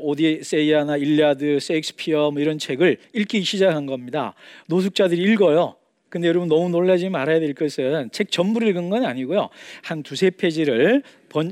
오디세이아나 0.02 0.98
일리아드, 0.98 1.60
세익스피어 1.60 2.32
뭐 2.32 2.42
이런 2.42 2.58
책을 2.58 2.98
읽기 3.14 3.44
시작한 3.44 3.86
겁니다. 3.86 4.34
노숙자들이 4.68 5.22
읽어요. 5.22 5.76
근데 6.10 6.28
여러분 6.28 6.50
너무 6.50 6.70
놀라지 6.70 7.10
말아야 7.10 7.40
될 7.40 7.54
것은 7.54 8.10
책 8.12 8.32
전부를 8.32 8.68
읽은 8.70 8.90
건 8.90 9.06
아니고요. 9.06 9.50
한 9.84 10.04
두세 10.04 10.32
페이지를 10.32 11.04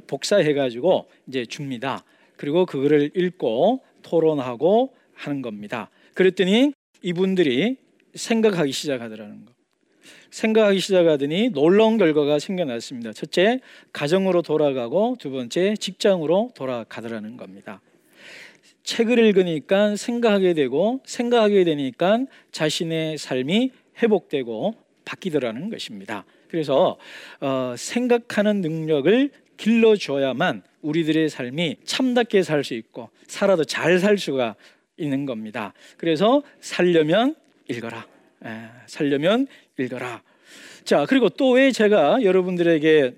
복사해 0.08 0.54
가지고 0.54 1.08
이제 1.28 1.46
줍니다. 1.46 2.04
그리고 2.36 2.66
그거를 2.66 3.12
읽고 3.16 3.84
토론하고 4.02 4.94
하는 5.14 5.42
겁니다. 5.42 5.90
그랬더니 6.14 6.74
이분들이 7.02 7.78
생각하기 8.16 8.72
시작하더라는 8.72 9.46
거. 9.46 9.54
생각하기 10.32 10.80
시작하더니 10.80 11.50
놀라운 11.50 11.98
결과가 11.98 12.40
생겨났습니다. 12.40 13.14
첫째, 13.14 13.60
가정으로 13.94 14.42
돌아가고 14.42 15.16
두 15.20 15.32
번째, 15.32 15.76
직장으로 15.76 16.52
돌아가더라는 16.56 17.38
겁니다. 17.38 17.82
책을 18.84 19.20
읽으니까 19.20 19.96
생각하게 19.96 20.54
되고 20.54 21.02
생각하게 21.06 21.64
되니까 21.66 22.26
자신의 22.52 23.18
삶이 23.18 23.72
회복되고 24.02 24.76
바뀌더라는 25.06 25.70
것입니다. 25.70 26.26
그래서 26.50 26.98
어, 27.40 27.76
생각하는 27.78 28.62
능력을 28.62 29.32
길러줘야만 29.58 30.64
우리들의 30.82 31.30
삶이 31.30 31.78
참답게 31.84 32.44
살 32.44 32.64
수 32.64 32.74
있고 32.76 33.10
살아도 33.28 33.64
잘 33.64 34.00
살 34.00 34.18
수가 34.18 34.56
있는 34.98 35.26
겁니다. 35.26 35.74
그래서 35.98 36.44
살려면 36.60 37.36
읽어라. 37.70 38.06
에, 38.46 38.50
살려면 38.86 39.48
읽어라. 39.78 40.22
자, 40.84 41.06
그리고 41.08 41.30
또 41.30 41.52
왜 41.52 41.72
제가 41.72 42.24
여러분들에게 42.24 43.14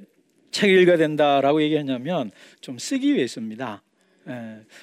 책 0.51 0.69
읽어야 0.71 0.97
된다라고 0.97 1.61
얘기했냐면 1.61 2.31
글 2.61 2.77
쓰기 2.79 3.13
위해서입니다. 3.13 3.83
에, 4.27 4.33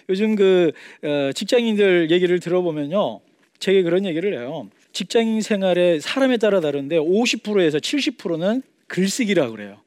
요즘 0.08 0.36
그 0.36 0.72
어, 1.02 1.32
직장인들 1.32 2.10
얘기를 2.10 2.38
들어보면요. 2.38 3.20
제게 3.58 3.82
그런 3.82 4.04
얘기를 4.04 4.34
해요. 4.38 4.68
직장인 4.96 5.42
생활에 5.42 6.00
사람에 6.00 6.38
따라 6.38 6.60
다른데 6.60 6.96
50%에서 6.96 7.76
70%는 7.76 8.62
글쓰기라 8.86 9.50
그래요. 9.50 9.82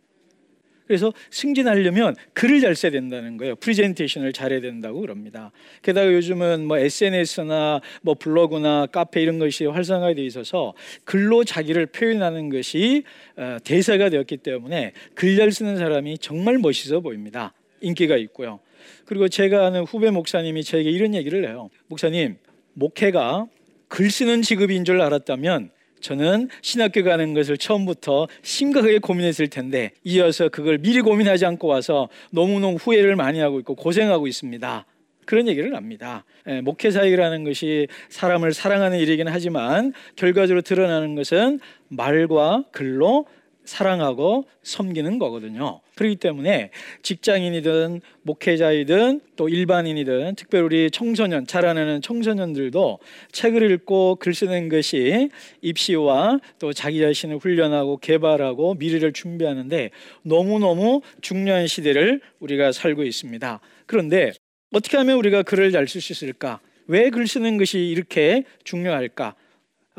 그래서 0.85 1.11
승진하려면 1.31 2.15
글을 2.33 2.61
잘 2.61 2.75
써야 2.75 2.91
된다는 2.91 3.37
거예요. 3.37 3.55
프리젠테이션을 3.55 4.33
잘해야 4.33 4.61
된다고 4.61 5.01
그럽니다. 5.01 5.51
게다가 5.81 6.13
요즘은 6.13 6.67
뭐 6.67 6.77
SNS나 6.77 7.81
뭐 8.03 8.13
블로그나 8.13 8.85
카페 8.85 9.23
이런 9.23 9.39
것이 9.39 9.65
활성화되어 9.65 10.23
있어서 10.25 10.75
글로 11.05 11.43
자기를 11.43 11.87
표현하는 11.87 12.49
것이 12.51 13.01
어, 13.35 13.57
대세가 13.63 14.09
되었기 14.09 14.37
때문에 14.37 14.93
글 15.15 15.37
잘 15.37 15.51
쓰는 15.51 15.77
사람이 15.77 16.19
정말 16.19 16.59
멋있어 16.59 16.99
보입니다. 16.99 17.53
인기가 17.81 18.15
있고요. 18.17 18.59
그리고 19.05 19.27
제가 19.27 19.65
아는 19.65 19.85
후배 19.85 20.11
목사님이 20.11 20.63
저에게 20.63 20.91
이런 20.91 21.15
얘기를 21.15 21.47
해요. 21.47 21.71
목사님, 21.87 22.37
목회가 22.73 23.47
글 23.89 24.09
쓰는 24.09 24.41
직업인 24.41 24.85
줄 24.85 25.01
알았다면 25.01 25.71
저는 25.99 26.47
신학교 26.61 27.03
가는 27.03 27.33
것을 27.33 27.57
처음부터 27.57 28.27
심각하게 28.41 28.99
고민했을 28.99 29.49
텐데 29.49 29.91
이어서 30.03 30.47
그걸 30.47 30.77
미리 30.77 31.01
고민하지 31.01 31.45
않고 31.45 31.67
와서 31.67 32.07
너무너무 32.31 32.77
후회를 32.77 33.17
많이 33.17 33.39
하고 33.39 33.59
있고 33.59 33.75
고생하고 33.75 34.27
있습니다. 34.27 34.85
그런 35.25 35.47
얘기를 35.47 35.75
합니다. 35.75 36.23
예, 36.47 36.61
목회 36.61 36.89
사역이라는 36.89 37.43
것이 37.43 37.87
사람을 38.09 38.53
사랑하는 38.53 38.97
일이긴 38.97 39.27
하지만 39.27 39.93
결과적으로 40.15 40.61
드러나는 40.61 41.13
것은 41.13 41.59
말과 41.89 42.63
글로 42.71 43.27
사랑하고 43.69 44.45
섬기는 44.63 45.19
거거든요. 45.19 45.79
그렇기 45.95 46.15
때문에 46.17 46.71
직장인이든 47.03 48.01
목회자이든 48.23 49.21
또 49.35 49.47
일반인이든 49.47 50.35
특별히 50.35 50.65
우리 50.65 50.91
청소년 50.91 51.45
자라나는 51.45 52.01
청소년들도 52.01 52.99
책을 53.31 53.71
읽고 53.71 54.15
글 54.15 54.33
쓰는 54.33 54.69
것이 54.69 55.29
입시와 55.61 56.39
또 56.57 56.73
자기 56.73 56.99
자신을 56.99 57.37
훈련하고 57.37 57.97
개발하고 57.97 58.73
미래를 58.75 59.13
준비하는데 59.13 59.91
너무너무 60.23 61.01
중요한 61.21 61.67
시대를 61.67 62.21
우리가 62.39 62.71
살고 62.71 63.03
있습니다. 63.03 63.59
그런데 63.85 64.33
어떻게 64.73 64.97
하면 64.97 65.17
우리가 65.17 65.43
글을 65.43 65.71
잘 65.71 65.85
쓸 65.87 66.01
수 66.01 66.13
있을까? 66.13 66.59
왜 66.87 67.11
글 67.11 67.27
쓰는 67.27 67.57
것이 67.57 67.79
이렇게 67.79 68.43
중요할까? 68.63 69.35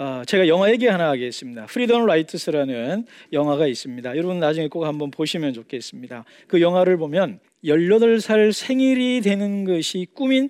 어, 0.01 0.23
제가 0.25 0.49
영화 0.49 0.71
얘기 0.71 0.87
하나 0.87 1.11
하겠습니다. 1.11 1.67
Freedom 1.67 2.07
Writers라는 2.07 3.05
영화가 3.35 3.67
있습니다. 3.67 4.17
여러분 4.17 4.41
나중에 4.41 4.67
꼭 4.69 4.87
한번 4.87 5.11
보시면 5.11 5.53
좋겠습니다. 5.53 6.25
그 6.47 6.63
영화를 6.63 6.97
보면 6.97 7.39
18살 7.67 8.51
생일이 8.51 9.21
되는 9.21 9.65
것이 9.65 10.07
꿈인 10.15 10.49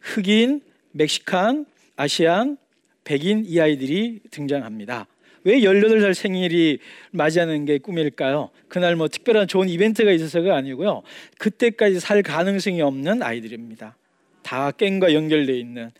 흑인, 0.00 0.62
Mexican, 0.92 1.66
Asian, 1.96 2.56
백인 3.04 3.44
이 3.46 3.60
아이들이 3.60 4.20
등장합니다. 4.30 5.06
왜 5.44 5.60
18살 5.60 6.14
생일이 6.14 6.78
맞이하는 7.10 7.66
게 7.66 7.76
꿈일까요? 7.76 8.48
그날 8.66 8.96
뭐 8.96 9.08
특별한 9.08 9.46
좋은 9.46 9.68
이벤트가 9.68 10.10
있어서가 10.10 10.56
아니고요. 10.56 11.02
그때까지 11.36 12.00
살 12.00 12.22
가능성이 12.22 12.80
없는 12.80 13.22
아이들입니다. 13.22 13.94
다 14.42 14.70
깽과 14.70 15.12
연결되어 15.12 15.54
있는 15.54 15.90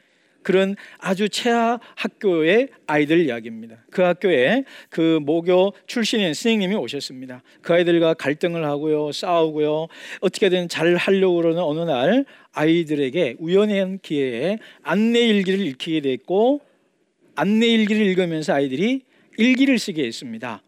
그런 0.46 0.76
아주 0.98 1.28
최하 1.28 1.80
학교의 1.96 2.68
아이들 2.86 3.26
이야기입니다. 3.26 3.78
그 3.90 4.02
학교에 4.02 4.62
그 4.90 5.18
모교 5.20 5.72
출신인 5.88 6.34
선생님이 6.34 6.76
오셨습니다. 6.76 7.42
그 7.62 7.72
아이들과 7.72 8.14
갈등을 8.14 8.64
하고요, 8.64 9.10
싸우고요, 9.10 9.88
어떻게든 10.20 10.68
잘 10.68 10.94
하려고 10.94 11.34
그러는 11.34 11.60
어느 11.60 11.80
날 11.80 12.24
아이들에게 12.52 13.38
우연한 13.40 13.98
기회에 14.02 14.60
안내 14.82 15.18
일기를 15.18 15.66
읽히게 15.66 16.02
됐고 16.02 16.60
안내 17.34 17.66
일기를 17.66 18.06
읽으면서 18.06 18.54
아이들이 18.54 19.02
일기를 19.38 19.80
쓰게 19.80 20.04
했습니다. 20.04 20.62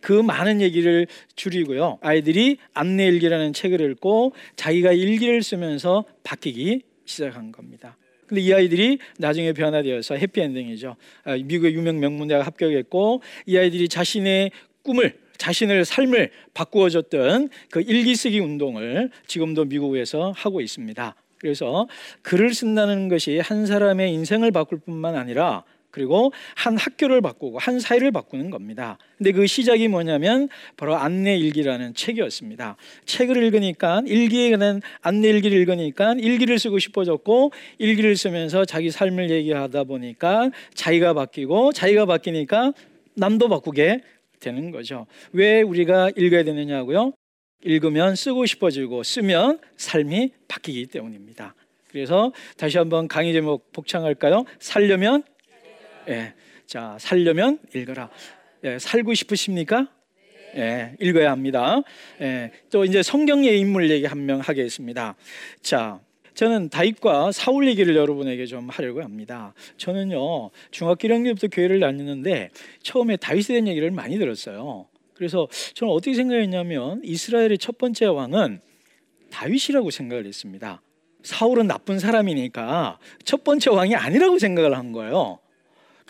그 0.00 0.12
많은 0.12 0.60
얘기를 0.60 1.06
줄이고요. 1.36 1.98
아이들이 2.00 2.56
안내 2.74 3.06
일기라는 3.06 3.52
책을 3.52 3.80
읽고 3.92 4.32
자기가 4.56 4.90
일기를 4.90 5.44
쓰면서 5.44 6.04
바뀌기 6.24 6.82
시작한 7.04 7.52
겁니다. 7.52 7.96
근데 8.30 8.42
이 8.42 8.54
아이들이 8.54 9.00
나중에 9.18 9.52
변화되어서 9.52 10.14
해피엔딩이죠. 10.14 10.94
아, 11.24 11.34
미국의 11.34 11.74
유명 11.74 11.98
명문대학 11.98 12.46
합격했고 12.46 13.22
이 13.46 13.58
아이들이 13.58 13.88
자신의 13.88 14.52
꿈을 14.82 15.18
자신의 15.36 15.84
삶을 15.84 16.30
바꾸어줬던 16.54 17.48
그 17.70 17.80
일기 17.80 18.14
쓰기 18.14 18.38
운동을 18.38 19.10
지금도 19.26 19.64
미국에서 19.64 20.32
하고 20.36 20.60
있습니다. 20.60 21.16
그래서 21.38 21.88
글을 22.22 22.54
쓴다는 22.54 23.08
것이 23.08 23.40
한 23.40 23.66
사람의 23.66 24.12
인생을 24.12 24.52
바꿀 24.52 24.78
뿐만 24.78 25.16
아니라 25.16 25.64
그리고 25.90 26.32
한 26.54 26.76
학교를 26.76 27.20
바꾸고 27.20 27.58
한 27.58 27.80
사회를 27.80 28.10
바꾸는 28.10 28.50
겁니다. 28.50 28.98
근데 29.18 29.32
그 29.32 29.46
시작이 29.46 29.88
뭐냐면 29.88 30.48
바로 30.76 30.96
안내 30.96 31.36
일기라는 31.36 31.94
책이었습니다. 31.94 32.76
책을 33.04 33.42
읽으니까 33.42 34.02
일기에 34.06 34.50
관한 34.50 34.80
안내 35.00 35.28
일기를 35.28 35.58
읽으니까 35.58 36.14
일기를 36.18 36.58
쓰고 36.58 36.78
싶어졌고 36.78 37.52
일기를 37.78 38.16
쓰면서 38.16 38.64
자기 38.64 38.90
삶을 38.90 39.30
얘기하다 39.30 39.84
보니까 39.84 40.50
자기가 40.74 41.14
바뀌고 41.14 41.72
자기가 41.72 42.06
바뀌니까 42.06 42.72
남도 43.14 43.48
바꾸게 43.48 44.00
되는 44.40 44.70
거죠. 44.70 45.06
왜 45.32 45.62
우리가 45.62 46.10
읽어야 46.16 46.44
되느냐고요? 46.44 47.12
읽으면 47.62 48.16
쓰고 48.16 48.46
싶어지고 48.46 49.02
쓰면 49.02 49.58
삶이 49.76 50.32
바뀌기 50.48 50.86
때문입니다. 50.86 51.54
그래서 51.88 52.32
다시 52.56 52.78
한번 52.78 53.08
강의 53.08 53.32
제목 53.32 53.72
복창할까요? 53.72 54.44
살려면 54.58 55.22
예. 56.08 56.34
자, 56.66 56.96
살려면 57.00 57.58
읽어라. 57.74 58.10
예, 58.64 58.78
살고 58.78 59.14
싶으십니까? 59.14 59.88
예, 60.56 60.94
읽어야 61.00 61.30
합니다. 61.30 61.82
예, 62.20 62.50
또 62.70 62.84
이제 62.84 63.02
성경의 63.02 63.58
인물 63.58 63.90
얘기 63.90 64.06
한 64.06 64.24
명 64.24 64.40
하겠습니다. 64.40 65.16
자, 65.62 66.00
저는 66.34 66.68
다윗과 66.68 67.32
사울 67.32 67.68
얘기를 67.68 67.94
여러분에게 67.96 68.46
좀 68.46 68.68
하려고 68.68 69.02
합니다. 69.02 69.52
저는요 69.76 70.50
중학교 70.70 71.08
1학년 71.08 71.34
부터 71.34 71.48
교회를 71.48 71.80
다녔는데 71.80 72.50
처음에 72.82 73.16
다윗에 73.16 73.54
대한 73.54 73.68
얘기를 73.68 73.90
많이 73.90 74.18
들었어요. 74.18 74.86
그래서 75.14 75.48
저는 75.74 75.92
어떻게 75.92 76.14
생각했냐면 76.14 77.02
이스라엘의 77.04 77.58
첫 77.58 77.78
번째 77.78 78.06
왕은 78.06 78.60
다윗이라고 79.30 79.90
생각을 79.90 80.26
했습니다. 80.26 80.80
사울은 81.22 81.66
나쁜 81.66 81.98
사람이니까 81.98 82.98
첫 83.24 83.44
번째 83.44 83.70
왕이 83.70 83.94
아니라고 83.94 84.38
생각을 84.38 84.78
한 84.78 84.92
거예요. 84.92 85.40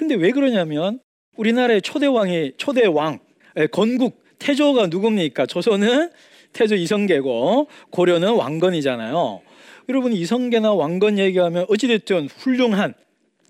근데 0.00 0.14
왜 0.14 0.30
그러냐면 0.30 0.98
우리나라의 1.36 1.82
초대 1.82 2.06
왕이 2.06 2.52
초대 2.56 2.86
왕 2.86 3.18
예, 3.58 3.66
건국 3.66 4.24
태조가 4.38 4.86
누굽니까? 4.86 5.44
조선은 5.44 6.10
태조 6.54 6.74
이성계고 6.74 7.68
고려는 7.90 8.32
왕건이잖아요. 8.32 9.42
여러분 9.90 10.14
이성계나 10.14 10.72
왕건 10.72 11.18
얘기하면 11.18 11.66
어찌됐든 11.68 12.28
훌륭한 12.28 12.94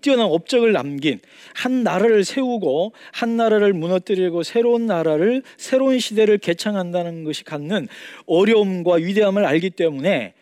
뛰어난 0.01 0.25
업적을 0.25 0.73
남긴 0.73 1.21
한 1.55 1.83
나라를 1.83 2.25
세우고 2.25 2.91
한 3.13 3.37
나라를 3.37 3.71
무너뜨리고 3.71 4.43
새로운 4.43 4.87
나라를 4.87 5.43
새로운 5.55 5.99
시대를 5.99 6.37
개창한다는 6.37 7.23
것이 7.23 7.45
갖는 7.45 7.87
어려움과 8.25 8.95
위대함을 8.95 9.45
알기 9.45 9.69
때문에 9.69 10.33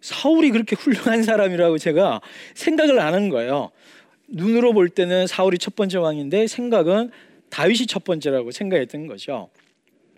사울이 0.00 0.52
그렇게 0.52 0.74
훌륭한 0.74 1.22
사람이라고 1.22 1.76
제가 1.76 2.22
생각을 2.54 2.98
하는 3.02 3.28
거예요. 3.28 3.70
눈으로 4.30 4.72
볼 4.72 4.88
때는 4.88 5.26
사울이 5.26 5.58
첫 5.58 5.76
번째 5.76 5.98
왕인데 5.98 6.46
생각은 6.46 7.10
다윗이 7.50 7.86
첫 7.86 8.04
번째라고 8.04 8.50
생각했던 8.50 9.06
거죠. 9.06 9.50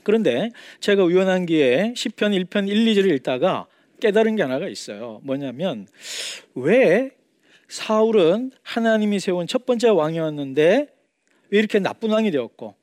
그런데 0.03 0.51
제가 0.81 1.05
우연한 1.05 1.47
기회에 1.47 1.95
시편 1.97 2.33
1편 2.33 2.69
1, 2.69 2.85
2절을 2.87 3.15
읽다가 3.17 3.67
깨달은 4.01 4.37
게 4.37 4.43
하나가 4.43 4.69
있어요. 4.69 5.21
뭐냐면 5.23 5.87
왜 6.55 7.11
사울은 7.69 8.51
하나님이 8.63 9.21
세운 9.21 9.47
첫 9.47 9.65
번째 9.65 9.89
왕이었는데 9.89 10.89
왜 11.51 11.59
이렇게 11.59 11.79
나쁜 11.79 12.11
왕이 12.11 12.31
되었고 12.31 12.75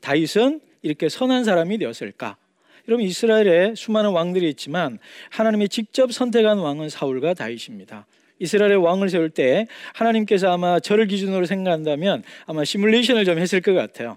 다윗은 0.00 0.60
이렇게 0.82 1.08
선한 1.08 1.44
사람이 1.44 1.78
되었을까? 1.78 2.36
여러분 2.88 3.06
이스라엘에 3.06 3.74
수많은 3.74 4.10
왕들이 4.10 4.48
있지만 4.50 4.98
하나님이 5.30 5.68
직접 5.68 6.12
선택한 6.12 6.58
왕은 6.58 6.88
사울과 6.88 7.34
다윗입니다. 7.34 8.06
이스라엘의 8.38 8.76
왕을 8.76 9.08
세울 9.08 9.30
때 9.30 9.66
하나님께서 9.94 10.52
아마 10.52 10.80
저를 10.80 11.06
기준으로 11.06 11.46
생각한다면 11.46 12.22
아마 12.46 12.64
시뮬레이션을 12.64 13.24
좀 13.24 13.38
했을 13.38 13.60
것 13.60 13.74
같아요. 13.74 14.16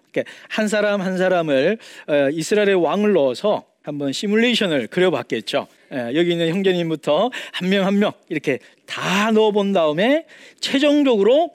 한 0.50 0.68
사람 0.68 1.02
한 1.02 1.18
사람을 1.18 1.78
어, 2.08 2.30
이스라엘의 2.32 2.76
왕을 2.76 3.14
넣어서 3.14 3.66
한번 3.84 4.12
시뮬레이션을 4.12 4.88
그려봤겠죠. 4.88 5.68
예, 5.94 6.12
여기 6.16 6.32
있는 6.32 6.50
형제님부터 6.50 7.32
한명 7.52 7.86
한 7.86 7.96
명 8.00 8.12
이렇게 8.30 8.60
다 8.86 9.32
넣어본 9.32 9.74
다음에 9.74 10.26
최종적으로 10.60 11.54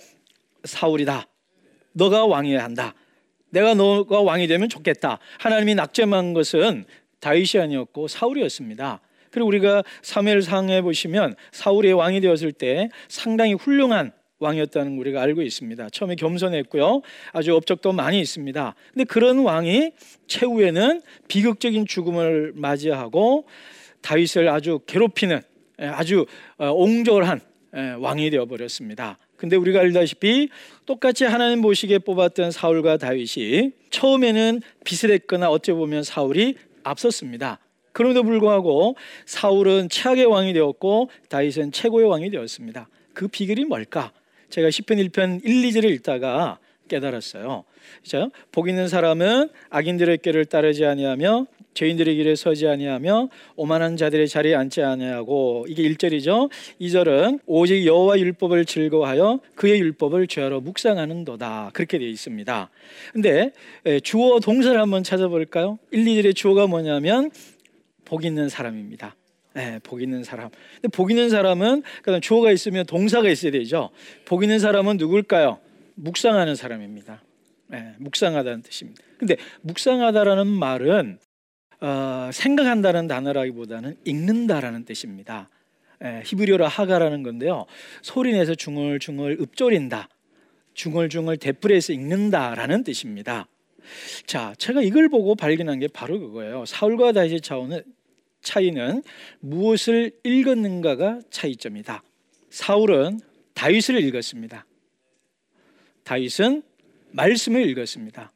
사울이다. 0.64 1.26
너가 1.92 2.26
왕이어야 2.26 2.62
한다. 2.62 2.94
내가 3.50 3.74
너가 3.74 4.20
왕이 4.20 4.48
되면 4.48 4.68
좋겠다. 4.68 5.18
하나님이 5.38 5.74
낙점한 5.76 6.34
것은 6.34 6.84
다윗이 7.20 7.62
아니었고 7.62 8.08
사울이었습니다. 8.08 9.00
그리고 9.36 9.48
우리가 9.48 9.84
사무엘상에 10.00 10.80
보시면 10.80 11.34
사울의 11.52 11.92
왕이 11.92 12.22
되었을 12.22 12.52
때 12.52 12.88
상당히 13.06 13.52
훌륭한 13.52 14.12
왕이었다는 14.38 14.96
우리가 14.96 15.20
알고 15.20 15.42
있습니다. 15.42 15.90
처음에 15.90 16.14
겸손했고요. 16.14 17.02
아주 17.32 17.54
업적도 17.54 17.92
많이 17.92 18.18
있습니다. 18.18 18.74
근데 18.94 19.04
그런 19.04 19.40
왕이 19.40 19.92
최후에는 20.26 21.02
비극적인 21.28 21.84
죽음을 21.86 22.54
맞이하고 22.54 23.46
다윗을 24.00 24.48
아주 24.48 24.80
괴롭히는 24.86 25.42
예, 25.82 25.84
아주 25.84 26.24
어, 26.56 26.70
옹졸한 26.70 27.40
예, 27.76 27.90
왕이 27.98 28.30
되어 28.30 28.46
버렸습니다. 28.46 29.18
근데 29.36 29.56
우리가 29.56 29.80
알다시피 29.80 30.48
똑같이 30.86 31.24
하나님 31.24 31.60
보시기에 31.60 31.98
뽑았던 31.98 32.52
사울과 32.52 32.96
다윗이 32.96 33.72
처음에는 33.90 34.62
비슷했거나 34.82 35.50
어찌 35.50 35.72
보면 35.72 36.04
사울이 36.04 36.54
앞섰습니다. 36.84 37.58
그럼에도 37.96 38.24
불구하고 38.24 38.94
사울은 39.24 39.88
최악의 39.88 40.26
왕이 40.26 40.52
되었고 40.52 41.08
다윗은 41.30 41.72
최고의 41.72 42.06
왕이 42.06 42.30
되었습니다. 42.30 42.90
그 43.14 43.26
비결이 43.26 43.64
뭘까? 43.64 44.12
제가 44.50 44.68
10편 44.68 45.08
1편 45.08 45.40
1, 45.42 45.62
2절을 45.62 45.90
읽다가 45.92 46.58
깨달았어요. 46.88 47.64
그죠? 48.02 48.30
복 48.52 48.68
있는 48.68 48.88
사람은 48.88 49.48
악인들의 49.70 50.18
길을 50.18 50.44
따르지 50.44 50.84
아니하며 50.84 51.46
죄인들의 51.72 52.16
길에 52.16 52.34
서지 52.34 52.68
아니하며 52.68 53.30
오만한 53.56 53.96
자들의 53.96 54.28
자리에 54.28 54.54
앉지 54.54 54.82
아니하고 54.82 55.64
이게 55.66 55.82
1절이죠. 55.82 56.50
2절은 56.78 57.40
오직 57.46 57.86
여호와 57.86 58.18
율법을 58.18 58.66
즐거워하여 58.66 59.40
그의 59.54 59.80
율법을 59.80 60.26
죄하러 60.26 60.60
묵상하는도다. 60.60 61.70
그렇게 61.72 61.98
되어 61.98 62.08
있습니다. 62.08 62.70
근데 63.14 63.52
주어 64.02 64.38
동사를 64.40 64.78
한번 64.78 65.02
찾아볼까요? 65.02 65.78
1, 65.92 66.04
2절의 66.04 66.36
주어가 66.36 66.66
뭐냐면 66.66 67.30
복 68.06 68.24
있는 68.24 68.48
사람입니다. 68.48 69.14
네, 69.54 69.78
복 69.82 70.00
있는 70.00 70.24
사람. 70.24 70.48
근데 70.76 70.88
복 70.88 71.10
있는 71.10 71.28
사람은 71.28 71.82
그다음 72.02 72.20
주어가 72.20 72.50
있으면 72.52 72.86
동사가 72.86 73.28
있어야 73.28 73.52
되죠. 73.52 73.90
복 74.24 74.42
있는 74.42 74.58
사람은 74.58 74.96
누굴까요? 74.96 75.58
묵상하는 75.94 76.54
사람입니다. 76.54 77.22
네, 77.68 77.94
묵상하다는 77.98 78.62
뜻입니다. 78.62 79.02
근데 79.18 79.36
묵상하다라는 79.62 80.46
말은 80.46 81.18
어, 81.80 82.30
생각한다는 82.32 83.06
단어라기보다는 83.06 83.96
읽는다라는 84.04 84.84
뜻입니다. 84.84 85.48
예, 86.04 86.22
히브리어로 86.24 86.66
하가라는 86.66 87.22
건데요. 87.22 87.66
소리내서 88.02 88.54
중얼중얼 88.54 89.38
읊조린다. 89.40 90.08
중얼중얼 90.74 91.38
대풀에서 91.38 91.92
읽는다라는 91.94 92.84
뜻입니다. 92.84 93.46
자, 94.26 94.54
제가 94.58 94.82
이걸 94.82 95.08
보고 95.08 95.34
발견한 95.34 95.78
게 95.78 95.88
바로 95.88 96.18
그거예요. 96.18 96.64
사울과 96.66 97.12
다윗의 97.12 97.40
차원은 97.40 97.82
차이는 98.46 99.02
무엇을 99.40 100.12
읽었는가가 100.22 101.20
차이점이다. 101.30 102.02
사울은 102.48 103.20
다윗을 103.54 104.00
읽었습니다. 104.04 104.64
다윗은 106.04 106.62
말씀을 107.10 107.68
읽었습니다. 107.70 108.32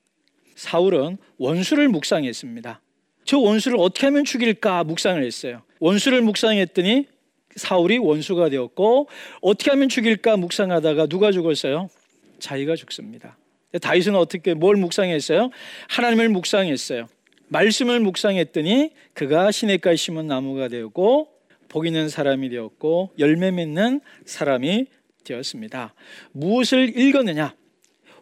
사울은 0.57 1.17
원수를 1.39 1.89
묵상했습니다. 1.89 2.81
저 3.25 3.39
원수를 3.39 3.79
어떻게 3.79 4.07
하면 4.09 4.25
죽일까 4.25 4.83
묵상을 4.85 5.23
했어요. 5.23 5.63
원수를 5.79 6.23
묵상했더니 6.23 7.07
사울이 7.55 7.99
원수가 7.99 8.49
되었고 8.49 9.09
어떻게 9.41 9.71
하면 9.71 9.89
죽일까 9.89 10.37
묵상하다가 10.37 11.07
누가 11.07 11.31
죽었어요? 11.31 11.89
자기가 12.41 12.75
죽습니다. 12.75 13.39
다윗은 13.81 14.17
어떻게 14.17 14.55
뭘 14.55 14.77
묵상했어요? 14.77 15.51
하나님을 15.89 16.31
묵상했어요. 16.31 17.07
말씀을 17.51 18.01
묵상했더니 18.01 18.91
그가 19.13 19.51
시냇가에 19.51 19.97
심은 19.97 20.27
나무가 20.27 20.69
되었고 20.69 21.29
복 21.69 21.87
있는 21.87 22.09
사람이 22.09 22.49
되었고 22.49 23.13
열매 23.19 23.51
맺는 23.51 24.01
사람이 24.25 24.87
되었습니다. 25.25 25.95
무엇을 26.33 26.99
읽었느냐? 26.99 27.55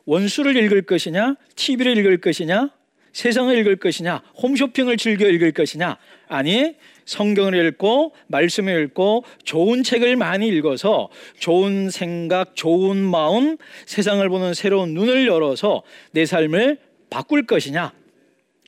원수를 0.05 0.57
읽을 0.57 0.83
것이냐? 0.83 1.37
TV를 1.55 1.97
읽을 1.99 2.21
것이냐? 2.21 2.71
세상을 3.13 3.57
읽을 3.59 3.77
것이냐, 3.77 4.23
홈쇼핑을 4.41 4.97
즐겨 4.97 5.29
읽을 5.29 5.51
것이냐, 5.51 5.99
아니 6.29 6.77
성경을 7.05 7.67
읽고 7.67 8.15
말씀을 8.29 8.85
읽고 8.85 9.25
좋은 9.43 9.83
책을 9.83 10.15
많이 10.15 10.47
읽어서 10.47 11.09
좋은 11.41 11.91
생각, 11.91 12.55
좋은 12.55 12.97
마음, 12.99 13.57
세상을 13.87 14.29
보는 14.29 14.55
새로운 14.55 14.95
눈을 14.95 15.27
열어서 15.27 15.83
내 16.13 16.27
삶을 16.27 16.79
바꿀 17.11 17.47
것이냐. 17.47 17.93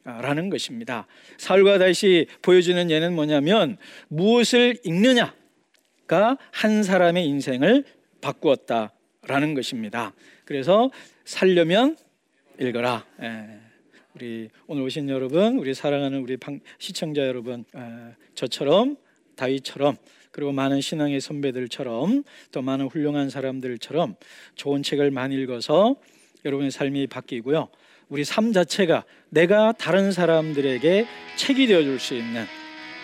라는 0.05 0.49
것입니다. 0.49 1.07
사울과 1.37 1.79
다시 1.79 2.27
보여주는 2.43 2.91
예는 2.91 3.15
뭐냐면 3.15 3.77
무엇을 4.09 4.79
읽느냐가 4.85 6.39
한 6.53 6.83
사람의 6.83 7.27
인생을 7.27 7.85
바꾸었다라는 8.21 9.55
것입니다. 9.55 10.13
그래서 10.45 10.91
살려면 11.25 11.97
읽어라. 12.59 13.07
예. 13.23 13.61
우리 14.15 14.49
오늘 14.67 14.83
오신 14.83 15.09
여러분, 15.09 15.59
우리 15.59 15.73
사랑하는 15.73 16.21
우리 16.21 16.37
시청자 16.79 17.27
여러분, 17.27 17.65
아, 17.73 18.13
저처럼 18.35 18.97
다윗처럼 19.37 19.97
그리고 20.33 20.53
많은 20.53 20.81
신앙의 20.81 21.21
선배들처럼 21.21 22.25
또 22.53 22.63
많은 22.63 22.87
훌륭한 22.87 23.31
사람들처럼 23.31 24.17
좋은 24.57 24.83
책을 24.83 25.11
많이 25.11 25.37
읽어서 25.37 25.97
여러분의 26.45 26.71
삶이 26.71 27.07
바뀌고요. 27.07 27.69
우리 28.11 28.25
삶 28.25 28.53
자체가 28.53 29.05
내가 29.31 29.73
다른 29.73 30.11
사람들에게 30.13 31.07
책이 31.37 31.67
되어 31.69 31.83
줄 31.83 31.99
수 32.01 32.15
있는 32.15 32.45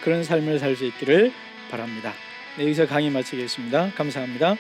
그런 0.02 0.24
삶을 0.24 0.58
살 0.58 0.76
수 0.76 0.84
있기를 0.84 1.32
바랍니다. 1.70 2.12
네, 2.58 2.64
여기서 2.64 2.86
강의 2.86 3.10
마치겠습니다. 3.10 3.92
감사합니다. 3.96 4.56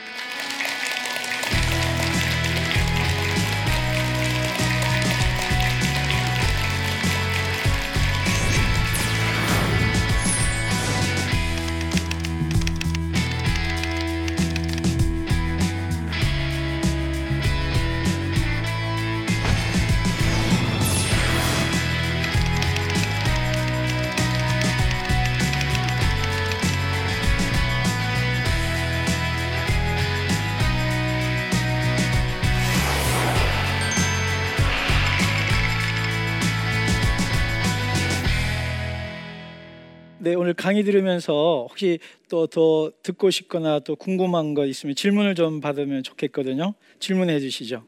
네, 40.26 40.34
오늘 40.34 40.54
강의 40.54 40.82
들으면서 40.82 41.68
혹시 41.70 42.00
또 42.28 42.48
더 42.48 42.90
듣고 43.04 43.30
싶거나 43.30 43.78
또 43.78 43.94
궁금한 43.94 44.54
거 44.54 44.66
있으면 44.66 44.96
질문을 44.96 45.36
좀 45.36 45.60
받으면 45.60 46.02
좋겠거든요. 46.02 46.74
질문해 46.98 47.38
주시죠. 47.38 47.84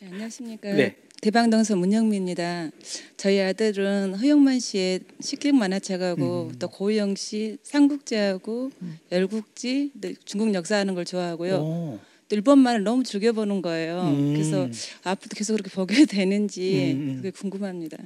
네, 0.00 0.08
안녕하십니까. 0.08 0.72
네. 0.72 0.96
대방동서 1.20 1.76
문영미입니다. 1.76 2.70
저희 3.18 3.40
아들은 3.42 4.14
허영만 4.14 4.58
씨의 4.58 5.00
식객 5.20 5.54
만화책하고 5.54 6.48
음. 6.50 6.58
또 6.58 6.66
고영 6.70 7.14
씨 7.14 7.58
삼국지하고 7.62 8.70
음. 8.80 8.98
열국지 9.12 9.90
중국 10.24 10.54
역사하는 10.54 10.94
걸 10.94 11.04
좋아하고요. 11.04 11.54
오. 11.56 11.98
또 12.30 12.36
일본말을 12.36 12.84
너무 12.84 13.02
즐겨보는 13.04 13.60
거예요. 13.60 14.00
음. 14.00 14.32
그래서 14.32 14.66
앞으로도 15.04 15.36
계속 15.36 15.56
그렇게 15.56 15.70
보게 15.74 16.06
되는지 16.06 16.94
음, 16.94 17.00
음. 17.00 17.16
그게 17.16 17.30
궁금합니다. 17.32 17.98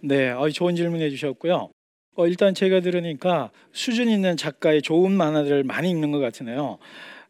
네, 0.00 0.34
좋은 0.52 0.76
질문 0.76 1.00
해 1.00 1.08
주셨고요. 1.08 1.70
어, 2.16 2.26
일단 2.26 2.54
제가 2.54 2.80
들으니까 2.80 3.50
수준 3.72 4.08
있는 4.08 4.36
작가의 4.36 4.82
좋은 4.82 5.12
만화들을 5.12 5.64
많이 5.64 5.90
읽는 5.90 6.10
것 6.12 6.18
같으네요. 6.18 6.78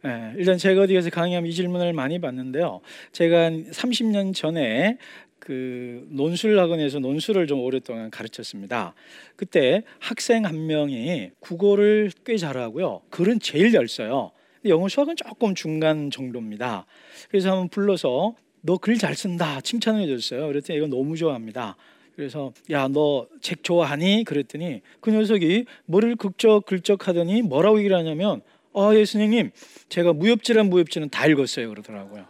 예, 0.04 0.32
일단 0.36 0.58
제가 0.58 0.82
어디 0.82 0.94
가서 0.94 1.10
강의하면 1.10 1.50
이 1.50 1.54
질문을 1.54 1.92
많이 1.92 2.20
받는데요. 2.20 2.80
제가 3.12 3.44
한 3.46 3.70
30년 3.70 4.34
전에 4.34 4.98
그 5.40 6.06
논술 6.10 6.58
학원에서 6.58 6.98
논술을 7.00 7.46
좀 7.46 7.60
오랫동안 7.60 8.10
가르쳤습니다. 8.10 8.94
그때 9.36 9.82
학생 9.98 10.44
한 10.44 10.66
명이 10.66 11.30
국어를 11.40 12.10
꽤 12.24 12.36
잘하고요. 12.36 13.02
글은 13.10 13.40
제일 13.40 13.72
잘 13.72 13.88
써요. 13.88 14.30
영어 14.64 14.88
수학은 14.88 15.16
조금 15.16 15.54
중간 15.54 16.10
정도입니다. 16.10 16.86
그래서 17.28 17.50
한번 17.50 17.68
불러서 17.68 18.34
너 18.62 18.78
글 18.78 18.98
잘 18.98 19.14
쓴다 19.14 19.60
칭찬해 19.60 20.06
줬어요. 20.08 20.46
그랬더니 20.48 20.78
이거 20.78 20.86
너무 20.88 21.16
좋아합니다. 21.16 21.76
그래서 22.16 22.52
야 22.70 22.88
너 22.88 23.26
책 23.42 23.62
좋아하니? 23.62 24.24
그랬더니 24.24 24.80
그 25.00 25.10
녀석이 25.10 25.66
머리를 25.84 26.16
긁적긁적 26.16 27.06
하더니 27.08 27.42
뭐라고 27.42 27.78
얘기를 27.78 27.96
하냐면 27.96 28.40
아 28.74 28.92
예수님 28.94 29.50
제가 29.88 30.12
무협지란 30.14 30.68
무협지는 30.70 31.10
다 31.10 31.26
읽었어요 31.26 31.68
그러더라고요. 31.68 32.24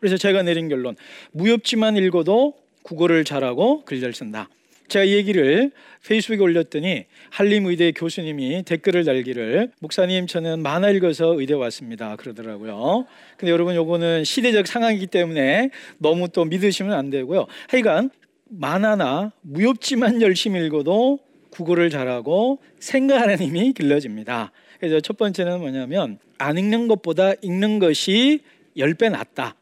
그래서 0.00 0.16
제가 0.16 0.42
내린 0.42 0.68
결론 0.68 0.96
무협지만 1.32 1.96
읽어도 1.96 2.54
국어를 2.82 3.24
잘하고 3.24 3.84
글 3.84 4.00
잘 4.00 4.12
쓴다. 4.14 4.48
제가 4.88 5.04
이 5.06 5.12
얘기를 5.14 5.70
페이스북에 6.06 6.42
올렸더니 6.42 7.06
한림의대 7.30 7.92
교수님이 7.92 8.64
댓글을 8.64 9.04
달기를 9.04 9.70
목사님 9.80 10.26
저는 10.26 10.62
만화 10.62 10.90
읽어서 10.90 11.38
의대 11.40 11.54
왔습니다 11.54 12.16
그러더라고요. 12.16 13.06
근데 13.38 13.50
여러분 13.50 13.74
요거는 13.74 14.24
시대적 14.24 14.66
상황이기 14.66 15.06
때문에 15.06 15.70
너무 15.98 16.28
또 16.28 16.44
믿으시면 16.44 16.92
안 16.92 17.08
되고요. 17.08 17.46
하여간 17.68 18.10
만화나 18.48 19.32
무협지만 19.42 20.22
열심히 20.22 20.64
읽어도 20.66 21.18
국어를 21.50 21.90
잘하고 21.90 22.58
생각하는 22.78 23.38
힘이 23.38 23.72
길러집니다. 23.72 24.52
그래서 24.80 25.00
첫 25.00 25.16
번째는 25.16 25.60
뭐냐면 25.60 26.18
안 26.38 26.58
읽는 26.58 26.88
것보다 26.88 27.32
읽는 27.42 27.78
것이 27.78 28.40
10배 28.76 29.10
낫다. 29.10 29.54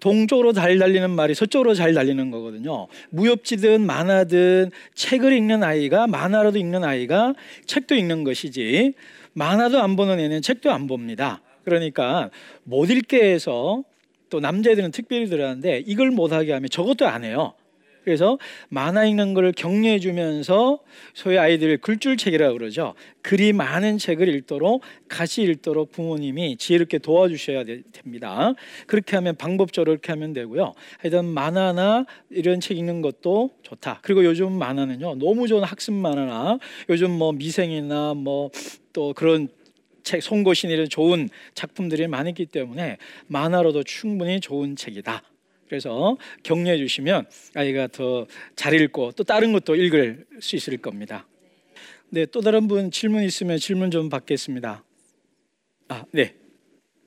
동쪽으로 0.00 0.52
잘 0.52 0.78
달리는 0.78 1.10
말이 1.10 1.34
서쪽으로 1.34 1.74
잘 1.74 1.92
달리는 1.94 2.30
거거든요. 2.30 2.88
무협지든 3.10 3.84
만화든 3.84 4.70
책을 4.94 5.32
읽는 5.32 5.62
아이가 5.62 6.06
만화라도 6.06 6.58
읽는 6.58 6.84
아이가 6.84 7.34
책도 7.66 7.94
읽는 7.94 8.24
것이지 8.24 8.94
만화도 9.34 9.80
안 9.80 9.96
보는 9.96 10.18
애는 10.18 10.42
책도 10.42 10.70
안 10.70 10.86
봅니다. 10.86 11.42
그러니까 11.64 12.30
못 12.64 12.90
읽게 12.90 13.32
해서 13.32 13.84
또 14.30 14.40
남자애들은 14.40 14.92
특별히 14.92 15.26
들어가는데 15.26 15.82
이걸 15.86 16.10
못하게 16.10 16.52
하면 16.52 16.68
저것도 16.70 17.06
안 17.06 17.24
해요. 17.24 17.52
그래서 18.04 18.38
만화 18.68 19.04
읽는 19.04 19.34
걸 19.34 19.52
격려해 19.52 19.98
주면서 20.00 20.80
소위 21.14 21.38
아이들 21.38 21.76
글줄책이라고 21.78 22.58
그러죠. 22.58 22.94
글이 23.22 23.52
많은 23.52 23.98
책을 23.98 24.28
읽도록 24.28 24.82
같이 25.08 25.42
읽도록 25.42 25.92
부모님이 25.92 26.56
지혜롭게 26.56 26.98
도와주셔야 26.98 27.64
됩니다. 27.92 28.54
그렇게 28.86 29.16
하면 29.16 29.36
방법적으로 29.36 29.92
그렇게 29.92 30.12
하면 30.12 30.32
되고요. 30.32 30.74
하여튼 30.98 31.26
만화나 31.26 32.06
이런 32.30 32.60
책 32.60 32.78
읽는 32.78 33.02
것도 33.02 33.50
좋다. 33.62 34.00
그리고 34.02 34.24
요즘 34.24 34.52
만화는요. 34.52 35.16
너무 35.16 35.46
좋은 35.48 35.64
학습 35.64 35.92
만화나 35.92 36.58
요즘 36.88 37.10
뭐 37.10 37.32
미생이나 37.32 38.14
뭐 38.14 38.50
또 38.92 39.12
그런 39.14 39.48
책 40.02 40.22
송고신 40.22 40.70
이런 40.70 40.88
좋은 40.88 41.28
작품들이 41.54 42.06
많이 42.06 42.30
있기 42.30 42.46
때문에 42.46 42.96
만화로도 43.26 43.84
충분히 43.84 44.40
좋은 44.40 44.76
책이다. 44.76 45.22
그래서 45.70 46.18
격려해 46.42 46.76
주시면 46.76 47.26
아이가 47.54 47.86
더 47.86 48.26
잘 48.56 48.74
읽고 48.74 49.12
또 49.12 49.24
다른 49.24 49.52
것도 49.52 49.74
읽을 49.74 50.26
수 50.40 50.56
있을 50.56 50.76
겁니다. 50.76 51.26
네, 52.10 52.26
또 52.26 52.40
다른 52.40 52.68
분 52.68 52.90
질문 52.90 53.22
있으면 53.22 53.58
질문 53.58 53.90
좀 53.90 54.08
받겠습니다. 54.08 54.84
아, 55.88 56.04
네. 56.12 56.34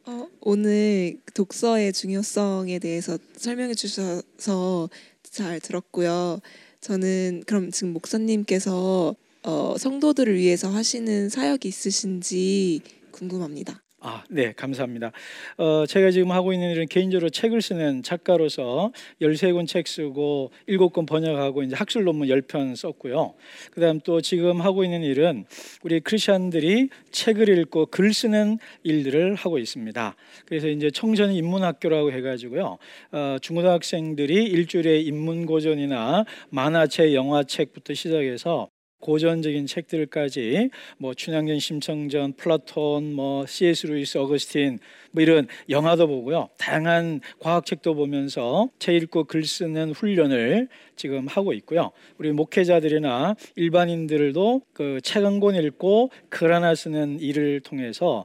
어, 0.05 0.27
오늘 0.41 1.19
독서의 1.33 1.93
중요성에 1.93 2.79
대해서 2.79 3.17
설명해 3.35 3.73
주셔서 3.75 4.89
잘 5.21 5.59
들었고요. 5.59 6.39
저는 6.81 7.43
그럼 7.45 7.69
지금 7.71 7.93
목사님께서 7.93 9.15
어, 9.43 9.75
성도들을 9.77 10.35
위해서 10.35 10.69
하시는 10.69 11.29
사역이 11.29 11.67
있으신지 11.67 12.81
궁금합니다. 13.11 13.82
아, 14.05 14.21
네, 14.29 14.51
감사합니다. 14.51 15.13
어, 15.57 15.85
제가 15.87 16.11
지금 16.11 16.33
하고 16.33 16.51
있는 16.51 16.71
일은 16.71 16.87
개인적으로 16.87 17.29
책을 17.29 17.61
쓰는 17.61 18.03
작가로서 18.03 18.91
13권 19.21 19.65
책 19.65 19.87
쓰고 19.87 20.51
7권 20.67 21.07
번역하고 21.07 21.63
이제 21.63 21.73
학술 21.73 22.03
논문 22.03 22.27
10편 22.27 22.75
썼고요. 22.75 23.33
그다음 23.71 24.01
또 24.01 24.19
지금 24.19 24.59
하고 24.59 24.83
있는 24.83 25.03
일은 25.03 25.45
우리 25.83 26.01
크리스천들이 26.01 26.89
책을 27.11 27.57
읽고 27.59 27.85
글 27.85 28.13
쓰는 28.13 28.59
일들을 28.83 29.35
하고 29.35 29.57
있습니다. 29.57 30.15
그래서 30.47 30.67
이제 30.67 30.91
청소년 30.91 31.33
인문학교라고 31.33 32.11
해 32.11 32.19
가지고요. 32.19 32.79
어, 33.13 33.37
중고등학생들이 33.41 34.43
일주일에 34.43 34.99
인문 34.99 35.45
고전이나 35.45 36.25
만화책, 36.49 37.13
영화책부터 37.13 37.93
시작해서 37.93 38.67
고전적인 39.03 39.67
책들까지 39.67 40.69
뭐 40.97 41.13
춘향전, 41.13 41.59
심청전, 41.59 42.33
플라톤, 42.37 43.13
뭐 43.13 43.45
C.S. 43.45 43.87
루이스, 43.87 44.17
어거스틴 44.17 44.79
뭐 45.11 45.21
이런 45.21 45.47
영화도 45.69 46.07
보고요. 46.07 46.47
다양한 46.57 47.19
과학책도 47.39 47.95
보면서 47.95 48.69
책 48.79 48.95
읽고 48.95 49.25
글 49.25 49.43
쓰는 49.43 49.91
훈련을 49.91 50.69
지금 50.95 51.27
하고 51.27 51.51
있고요. 51.53 51.91
우리 52.17 52.31
목회자들이나 52.31 53.35
일반인들도 53.55 54.61
그 54.73 54.99
책 55.03 55.25
한 55.25 55.39
권 55.39 55.55
읽고 55.55 56.09
글 56.29 56.53
하나 56.53 56.73
쓰는 56.73 57.19
일을 57.19 57.59
통해서 57.59 58.23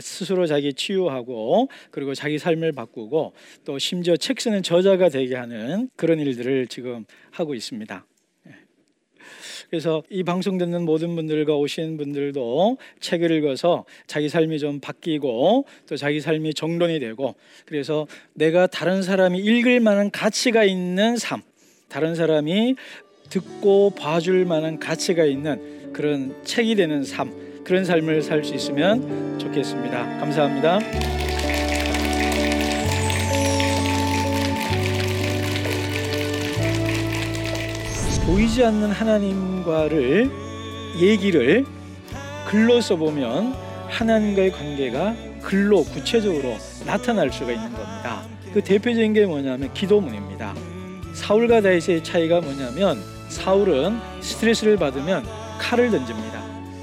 스스로 0.00 0.46
자기 0.46 0.72
치유하고 0.72 1.68
그리고 1.90 2.14
자기 2.14 2.38
삶을 2.38 2.72
바꾸고 2.72 3.34
또 3.64 3.78
심지어 3.78 4.16
책 4.16 4.40
쓰는 4.40 4.62
저자가 4.62 5.10
되게 5.10 5.34
하는 5.36 5.90
그런 5.96 6.18
일들을 6.18 6.68
지금 6.68 7.04
하고 7.30 7.54
있습니다. 7.54 8.06
그래서 9.74 10.04
이 10.08 10.22
방송 10.22 10.56
듣는 10.56 10.84
모든 10.84 11.16
분들과 11.16 11.56
오신 11.56 11.96
분들도 11.96 12.78
책을 13.00 13.32
읽어서 13.32 13.84
자기 14.06 14.28
삶이 14.28 14.60
좀 14.60 14.78
바뀌고 14.78 15.66
또 15.88 15.96
자기 15.96 16.20
삶이 16.20 16.54
정론이 16.54 17.00
되고 17.00 17.34
그래서 17.64 18.06
내가 18.34 18.68
다른 18.68 19.02
사람이 19.02 19.40
읽을 19.40 19.80
만한 19.80 20.12
가치가 20.12 20.62
있는 20.62 21.16
삶, 21.16 21.42
다른 21.88 22.14
사람이 22.14 22.76
듣고 23.30 23.90
봐줄 23.98 24.44
만한 24.44 24.78
가치가 24.78 25.24
있는 25.24 25.92
그런 25.92 26.36
책이 26.44 26.76
되는 26.76 27.02
삶, 27.02 27.32
그런 27.64 27.84
삶을 27.84 28.22
살 28.22 28.44
수 28.44 28.54
있으면 28.54 29.40
좋겠습니다. 29.40 30.20
감사합니다. 30.20 31.23
보이지 38.34 38.64
않는 38.64 38.90
하나님과를 38.90 40.28
얘기를 40.98 41.64
글로 42.48 42.80
써보면 42.80 43.54
하나님과의 43.88 44.50
관계가 44.50 45.14
글로 45.40 45.84
구체적으로 45.84 46.56
나타날 46.84 47.30
수가 47.30 47.52
있는 47.52 47.72
겁니다. 47.72 48.24
그 48.52 48.60
대표적인 48.60 49.12
게 49.12 49.24
뭐냐면 49.24 49.72
기도문입니다. 49.72 50.52
사울과 51.14 51.60
다윗의 51.60 52.02
차이가 52.02 52.40
뭐냐면 52.40 53.00
사울은 53.28 54.00
스트레스를 54.20 54.78
받으면 54.78 55.24
칼을 55.60 55.92
던집니다. 55.92 56.42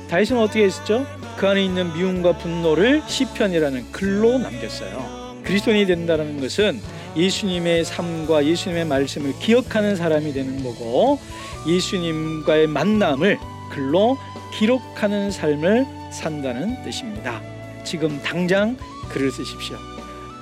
다윗은 0.09 0.37
어떻게 0.37 0.63
했었죠? 0.63 1.05
그 1.35 1.49
안에 1.49 1.65
있는 1.65 1.93
미움과 1.93 2.37
분노를 2.37 3.01
시편이라는 3.05 3.91
글로 3.91 4.37
남겼어요. 4.37 5.41
그리스도인이 5.43 5.85
된다는 5.85 6.39
것은 6.39 6.79
예수님의 7.15 7.85
삶과 7.85 8.45
예수님의 8.45 8.85
말씀을 8.85 9.37
기억하는 9.39 9.95
사람이 9.95 10.33
되는 10.33 10.63
거고 10.63 11.19
예수님과의 11.67 12.67
만남을 12.67 13.37
글로 13.71 14.17
기록하는 14.53 15.31
삶을 15.31 15.85
산다는 16.11 16.81
뜻입니다. 16.83 17.41
지금 17.83 18.21
당장 18.21 18.77
글을 19.09 19.31
쓰십시오. 19.31 19.77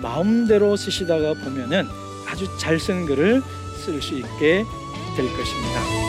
마음대로 0.01 0.75
쓰시다가 0.75 1.33
보면은 1.33 1.85
아주 2.27 2.47
잘 2.57 2.79
쓴 2.79 3.05
글을 3.05 3.41
쓸 3.83 4.01
수 4.01 4.15
있게 4.15 4.63
될 5.15 5.27
것입니다. 5.37 6.08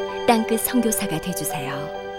땅끝 0.31 0.61
선교사가 0.61 1.19
되주세요. 1.19 2.10